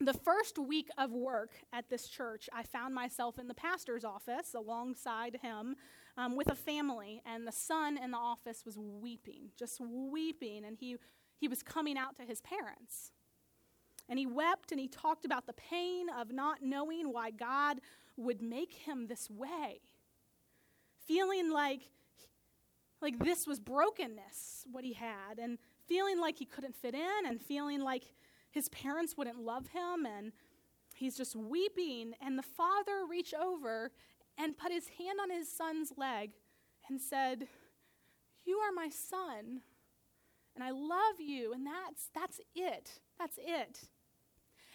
the 0.00 0.12
first 0.12 0.58
week 0.58 0.88
of 0.98 1.12
work 1.12 1.52
at 1.72 1.88
this 1.88 2.06
church, 2.06 2.48
I 2.52 2.62
found 2.64 2.94
myself 2.94 3.38
in 3.38 3.48
the 3.48 3.54
pastor's 3.54 4.04
office 4.04 4.54
alongside 4.54 5.38
him 5.42 5.76
um, 6.18 6.36
with 6.36 6.50
a 6.50 6.54
family, 6.54 7.22
and 7.24 7.46
the 7.46 7.52
son 7.52 7.98
in 8.02 8.10
the 8.10 8.18
office 8.18 8.64
was 8.64 8.76
weeping, 8.78 9.50
just 9.56 9.80
weeping, 9.80 10.64
and 10.64 10.76
he, 10.78 10.96
he 11.38 11.48
was 11.48 11.62
coming 11.62 11.96
out 11.96 12.16
to 12.18 12.24
his 12.24 12.42
parents. 12.42 13.12
And 14.08 14.18
he 14.18 14.26
wept 14.26 14.70
and 14.70 14.80
he 14.80 14.86
talked 14.86 15.24
about 15.24 15.46
the 15.46 15.52
pain 15.54 16.06
of 16.08 16.30
not 16.30 16.58
knowing 16.62 17.12
why 17.12 17.30
God 17.30 17.80
would 18.16 18.40
make 18.40 18.72
him 18.72 19.06
this 19.06 19.30
way, 19.30 19.80
feeling 21.06 21.50
like, 21.50 21.88
like 23.00 23.18
this 23.18 23.46
was 23.46 23.60
brokenness, 23.60 24.64
what 24.70 24.84
he 24.84 24.94
had, 24.94 25.38
and 25.38 25.58
feeling 25.86 26.20
like 26.20 26.38
he 26.38 26.44
couldn't 26.44 26.74
fit 26.74 26.94
in, 26.94 27.26
and 27.26 27.40
feeling 27.40 27.80
like 27.80 28.04
his 28.50 28.68
parents 28.68 29.16
wouldn't 29.16 29.38
love 29.38 29.68
him, 29.68 30.06
and 30.06 30.32
he's 30.94 31.16
just 31.16 31.36
weeping. 31.36 32.14
And 32.20 32.38
the 32.38 32.42
father 32.42 33.04
reached 33.08 33.34
over 33.34 33.92
and 34.38 34.56
put 34.56 34.72
his 34.72 34.88
hand 34.98 35.18
on 35.22 35.30
his 35.30 35.50
son's 35.50 35.92
leg 35.96 36.30
and 36.88 37.00
said, 37.00 37.48
You 38.44 38.58
are 38.58 38.72
my 38.72 38.88
son, 38.88 39.60
and 40.54 40.64
I 40.64 40.70
love 40.70 41.20
you, 41.20 41.52
and 41.52 41.66
that's, 41.66 42.10
that's 42.14 42.40
it. 42.54 43.00
That's 43.18 43.38
it. 43.38 43.80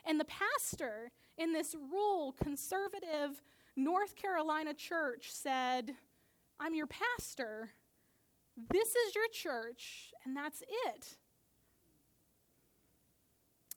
And 0.05 0.19
the 0.19 0.25
pastor 0.25 1.11
in 1.37 1.53
this 1.53 1.75
rural, 1.91 2.33
conservative 2.33 3.41
North 3.75 4.15
Carolina 4.15 4.73
church 4.73 5.31
said, 5.31 5.95
I'm 6.59 6.75
your 6.75 6.87
pastor. 6.87 7.71
This 8.69 8.89
is 8.89 9.15
your 9.15 9.27
church, 9.31 10.13
and 10.25 10.35
that's 10.35 10.61
it 10.61 11.17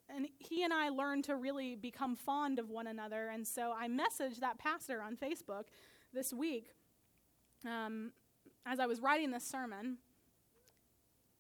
and 0.09 0.29
he 0.39 0.63
and 0.63 0.73
I 0.73 0.91
learned 0.91 1.25
to 1.25 1.37
really 1.37 1.75
become 1.75 2.15
fond 2.15 2.59
of 2.59 2.71
one 2.71 2.87
another. 2.87 3.29
And 3.29 3.47
so 3.47 3.73
I 3.77 3.89
messaged 3.89 4.41
that 4.41 4.59
pastor 4.59 5.03
on 5.03 5.17
Facebook 5.17 5.65
this 6.13 6.33
week 6.33 6.75
um, 7.67 8.13
as 8.67 8.81
I 8.81 8.87
was 8.87 9.01
writing 9.01 9.31
this 9.31 9.45
sermon. 9.45 9.99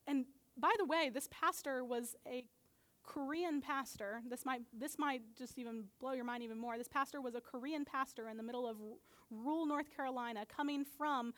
And 0.06 0.26
by 0.56 0.72
the 0.78 0.84
way, 0.84 1.10
this 1.12 1.28
pastor 1.30 1.84
was 1.84 2.16
a 2.26 2.44
Korean 3.02 3.60
pastor. 3.60 4.22
This 4.28 4.44
might 4.46 4.62
this 4.72 4.98
might 4.98 5.22
just 5.36 5.58
even 5.58 5.84
blow 6.00 6.12
your 6.12 6.24
mind 6.24 6.42
even 6.42 6.58
more. 6.58 6.78
This 6.78 6.88
pastor 6.88 7.20
was 7.20 7.34
a 7.34 7.40
Korean 7.40 7.84
pastor 7.84 8.28
in 8.28 8.36
the 8.36 8.42
middle 8.42 8.66
of 8.66 8.78
r- 8.80 8.96
rural 9.30 9.66
North 9.66 9.94
Carolina, 9.94 10.44
coming 10.46 10.84
from 10.84 11.34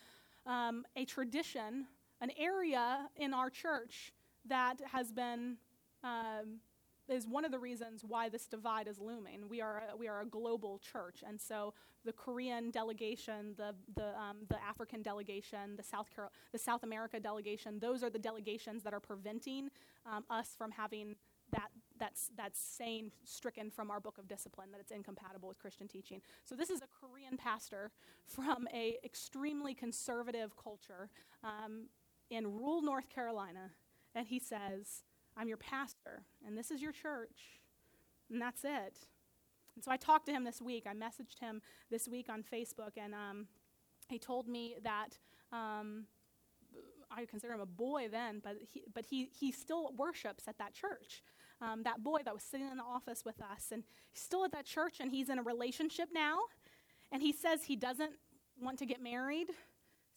um, 0.46 0.84
a 0.94 1.04
tradition, 1.04 1.86
an 2.20 2.30
area 2.38 3.08
in 3.16 3.34
our 3.34 3.50
church 3.50 4.12
that 4.48 4.80
has 4.92 5.12
been 5.12 5.56
um, 6.04 6.60
is 7.08 7.26
one 7.26 7.44
of 7.44 7.52
the 7.52 7.58
reasons 7.58 8.02
why 8.04 8.28
this 8.28 8.46
divide 8.46 8.88
is 8.88 8.98
looming. 8.98 9.48
We 9.48 9.60
are 9.60 9.82
a, 9.92 9.96
we 9.96 10.08
are 10.08 10.20
a 10.20 10.26
global 10.26 10.78
church, 10.78 11.22
and 11.26 11.40
so 11.40 11.74
the 12.04 12.12
Korean 12.12 12.70
delegation, 12.70 13.54
the 13.56 13.74
the 13.94 14.08
um, 14.18 14.38
the 14.48 14.62
African 14.62 15.02
delegation, 15.02 15.76
the 15.76 15.82
South 15.82 16.08
Carol- 16.14 16.32
the 16.52 16.58
South 16.58 16.82
America 16.82 17.20
delegation, 17.20 17.78
those 17.78 18.02
are 18.02 18.10
the 18.10 18.18
delegations 18.18 18.82
that 18.82 18.92
are 18.92 19.00
preventing 19.00 19.70
um, 20.10 20.24
us 20.30 20.54
from 20.56 20.70
having 20.70 21.16
that 21.52 21.70
that's 21.98 22.30
that's 22.36 22.58
saying 22.60 23.10
stricken 23.24 23.70
from 23.70 23.90
our 23.90 24.00
book 24.00 24.18
of 24.18 24.28
discipline 24.28 24.70
that 24.72 24.80
it's 24.80 24.90
incompatible 24.90 25.48
with 25.48 25.58
Christian 25.58 25.88
teaching. 25.88 26.20
So 26.44 26.54
this 26.54 26.70
is 26.70 26.80
a 26.82 26.88
Korean 27.00 27.36
pastor 27.36 27.90
from 28.26 28.66
a 28.72 28.98
extremely 29.04 29.74
conservative 29.74 30.56
culture 30.56 31.08
um, 31.42 31.86
in 32.30 32.46
rural 32.46 32.82
North 32.82 33.08
Carolina, 33.08 33.70
and 34.14 34.26
he 34.26 34.38
says 34.38 35.02
I'm 35.36 35.48
your 35.48 35.58
pastor, 35.58 36.22
and 36.46 36.56
this 36.56 36.70
is 36.70 36.80
your 36.80 36.92
church, 36.92 37.60
and 38.30 38.40
that's 38.40 38.64
it. 38.64 38.98
And 39.74 39.84
so 39.84 39.90
I 39.90 39.98
talked 39.98 40.26
to 40.26 40.32
him 40.32 40.44
this 40.44 40.62
week. 40.62 40.86
I 40.86 40.94
messaged 40.94 41.38
him 41.38 41.60
this 41.90 42.08
week 42.08 42.28
on 42.30 42.42
Facebook, 42.42 42.92
and 42.96 43.14
um, 43.14 43.46
he 44.08 44.18
told 44.18 44.48
me 44.48 44.76
that 44.82 45.18
um, 45.52 46.04
I 47.10 47.26
consider 47.26 47.52
him 47.52 47.60
a 47.60 47.66
boy 47.66 48.08
then, 48.10 48.40
but 48.42 48.56
he, 48.72 48.84
but 48.94 49.04
he, 49.04 49.28
he 49.38 49.52
still 49.52 49.92
worships 49.96 50.48
at 50.48 50.56
that 50.58 50.72
church. 50.72 51.22
Um, 51.60 51.82
that 51.84 52.02
boy 52.02 52.20
that 52.24 52.34
was 52.34 52.42
sitting 52.42 52.68
in 52.70 52.76
the 52.78 52.82
office 52.82 53.24
with 53.24 53.40
us, 53.40 53.66
and 53.72 53.82
he's 54.10 54.22
still 54.22 54.44
at 54.44 54.52
that 54.52 54.64
church, 54.64 54.96
and 55.00 55.10
he's 55.10 55.28
in 55.28 55.38
a 55.38 55.42
relationship 55.42 56.08
now, 56.12 56.38
and 57.12 57.22
he 57.22 57.32
says 57.32 57.64
he 57.64 57.76
doesn't 57.76 58.12
want 58.60 58.78
to 58.78 58.86
get 58.86 59.02
married. 59.02 59.48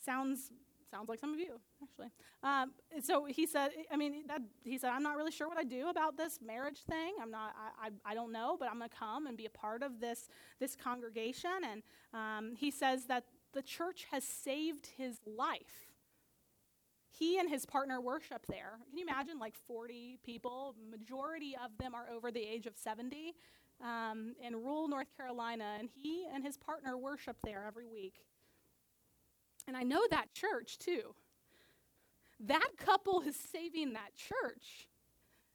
Sounds 0.04 0.52
sounds 0.90 1.08
like 1.10 1.20
some 1.20 1.34
of 1.34 1.40
you 1.40 1.60
actually 1.84 2.10
um, 2.44 2.72
so 3.02 3.26
he 3.26 3.46
said 3.46 3.72
i 3.92 3.98
mean 3.98 4.24
that, 4.28 4.42
he 4.64 4.78
said 4.78 4.92
i'm 4.92 5.04
not 5.04 5.16
really 5.16 5.32
sure 5.32 5.48
what 5.48 5.58
i 5.58 5.64
do 5.64 5.90
about 5.90 6.18
this 6.18 6.40
marriage 6.46 6.84
thing 6.90 7.14
i'm 7.22 7.32
not 7.32 7.54
i, 7.82 7.88
I, 7.88 8.12
I 8.12 8.16
don't 8.16 8.32
know 8.32 8.58
but 8.60 8.70
i'm 8.70 8.78
going 8.78 8.90
to 8.90 8.96
come 8.96 9.28
and 9.28 9.38
be 9.38 9.46
a 9.46 9.50
part 9.50 9.84
of 9.84 10.00
this 10.00 10.30
this 10.60 10.76
congregation 10.76 11.52
and 11.70 11.84
um, 12.14 12.56
he 12.56 12.72
says 12.72 13.06
that 13.06 13.26
the 13.54 13.62
church 13.62 14.06
has 14.12 14.24
saved 14.24 14.90
his 14.98 15.20
life 15.26 15.90
he 17.12 17.38
and 17.38 17.50
his 17.50 17.66
partner 17.66 18.00
worship 18.00 18.46
there. 18.48 18.80
Can 18.88 18.98
you 18.98 19.04
imagine 19.04 19.40
like 19.40 19.54
40 19.68 20.20
people? 20.24 20.74
Majority 20.90 21.54
of 21.62 21.78
them 21.78 21.94
are 21.94 22.08
over 22.10 22.32
the 22.32 22.42
age 22.42 22.66
of 22.66 22.78
70 22.78 23.36
um, 23.84 24.36
in 24.42 24.56
rural 24.56 24.88
North 24.88 25.16
Carolina, 25.18 25.76
and 25.80 25.90
he 25.94 26.26
and 26.34 26.44
his 26.44 26.58
partner 26.58 26.98
worship 26.98 27.38
there 27.44 27.66
every 27.68 27.86
week. 27.86 28.22
And 29.68 29.76
I 29.76 29.84
know 29.84 30.02
that 30.10 30.34
church 30.34 30.78
too. 30.80 31.14
That 32.40 32.70
couple 32.78 33.22
is 33.22 33.36
saving 33.36 33.94
that 33.94 34.16
church. 34.16 34.88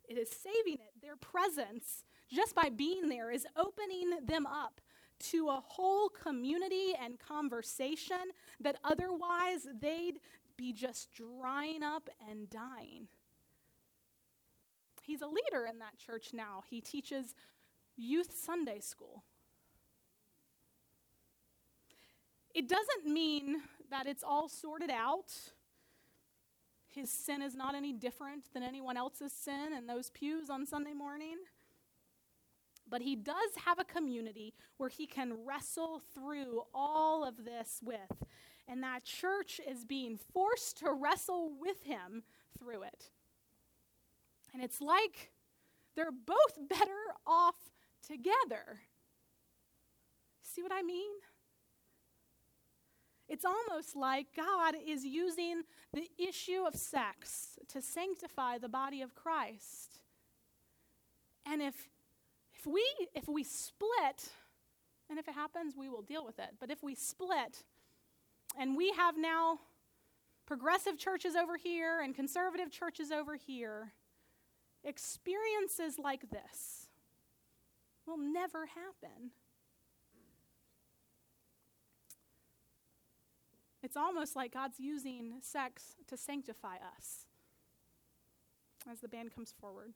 It 0.09 0.19
is 0.19 0.29
saving 0.31 0.75
it. 0.75 1.01
Their 1.01 1.17
presence, 1.17 2.05
just 2.31 2.55
by 2.55 2.69
being 2.69 3.09
there, 3.09 3.31
is 3.31 3.47
opening 3.57 4.11
them 4.25 4.47
up 4.47 4.81
to 5.31 5.49
a 5.49 5.63
whole 5.67 6.09
community 6.09 6.93
and 7.03 7.19
conversation 7.19 8.33
that 8.61 8.77
otherwise 8.85 9.67
they'd 9.81 10.19
be 10.57 10.73
just 10.73 11.09
drying 11.15 11.83
up 11.83 12.11
and 12.29 12.51
dying. 12.51 13.09
He's 15.03 15.23
a 15.23 15.27
leader 15.27 15.67
in 15.67 15.79
that 15.81 15.99
church 15.99 16.29
now. 16.33 16.63
He 16.69 16.81
teaches 16.81 17.35
youth 17.97 18.35
Sunday 18.35 18.81
school. 18.81 19.25
It 22.55 22.69
doesn't 22.69 23.07
mean 23.07 23.63
that 23.91 24.07
it's 24.07 24.23
all 24.23 24.49
sorted 24.49 24.91
out. 24.91 25.33
His 26.95 27.11
sin 27.11 27.43
is 27.43 27.57
not 27.57 27.75
any 27.75 27.93
different 27.93 28.53
than 28.53 28.63
anyone 28.63 28.97
else's 28.97 29.33
sin 29.33 29.73
in 29.77 29.87
those 29.87 30.11
pews 30.11 30.49
on 30.49 30.65
Sunday 30.65 30.93
morning. 30.93 31.39
But 32.89 33.03
he 33.03 33.17
does 33.17 33.51
have 33.65 33.81
a 33.81 33.85
community 33.85 34.55
where 34.77 34.89
he 34.91 35.07
can 35.07 35.45
wrestle 35.45 36.01
through 36.15 36.63
all 36.73 37.25
of 37.25 37.45
this 37.45 37.81
with. 37.83 37.99
And 38.69 38.83
that 38.83 39.05
church 39.05 39.61
is 39.69 39.85
being 39.85 40.19
forced 40.33 40.79
to 40.79 40.93
wrestle 40.93 41.51
with 41.59 41.83
him 41.83 42.23
through 42.59 42.83
it. 42.83 43.11
And 44.53 44.63
it's 44.63 44.81
like 44.81 45.33
they're 45.97 46.13
both 46.13 46.57
better 46.69 46.93
off 47.27 47.57
together. 48.07 48.83
See 50.43 50.63
what 50.63 50.73
I 50.73 50.83
mean? 50.83 51.11
It's 53.29 53.45
almost 53.45 53.97
like 53.97 54.27
God 54.37 54.75
is 54.87 55.05
using 55.05 55.63
the 55.93 56.09
issue 56.19 56.65
of 56.67 56.75
sex 56.75 57.59
to 57.69 57.81
sanctify 57.81 58.59
the 58.59 58.69
body 58.69 59.01
of 59.01 59.15
Christ. 59.15 60.01
And 61.47 61.63
if 61.63 61.75
if 62.55 62.67
we 62.67 62.85
if 63.15 63.29
we 63.29 63.45
split, 63.45 64.31
and 65.09 65.19
if 65.19 65.29
it 65.29 65.35
happens, 65.35 65.75
we 65.77 65.89
will 65.89 66.03
deal 66.03 66.25
with 66.25 66.39
it. 66.39 66.57
But 66.61 66.71
if 66.71 66.83
we 66.83 66.95
split 66.95 67.65
and 68.59 68.77
we 68.77 68.93
have 68.93 69.17
now 69.17 69.59
progressive 70.47 70.99
churches 70.99 71.35
over 71.35 71.57
here 71.57 72.01
and 72.01 72.15
conservative 72.15 72.71
churches 72.71 73.11
over 73.11 73.37
here, 73.37 73.93
experiences 74.85 75.99
like 75.99 76.31
this 76.31 76.89
will 78.07 78.19
never 78.19 78.67
happen. 78.67 79.31
It's 83.85 83.99
almost 83.99 84.35
like 84.35 84.55
God's 84.55 84.81
using 84.81 85.35
sex 85.43 85.95
to 86.07 86.17
sanctify 86.17 86.77
us. 86.97 87.27
As 88.91 89.01
the 89.01 89.09
band 89.09 89.35
comes 89.35 89.53
forward. 89.53 89.93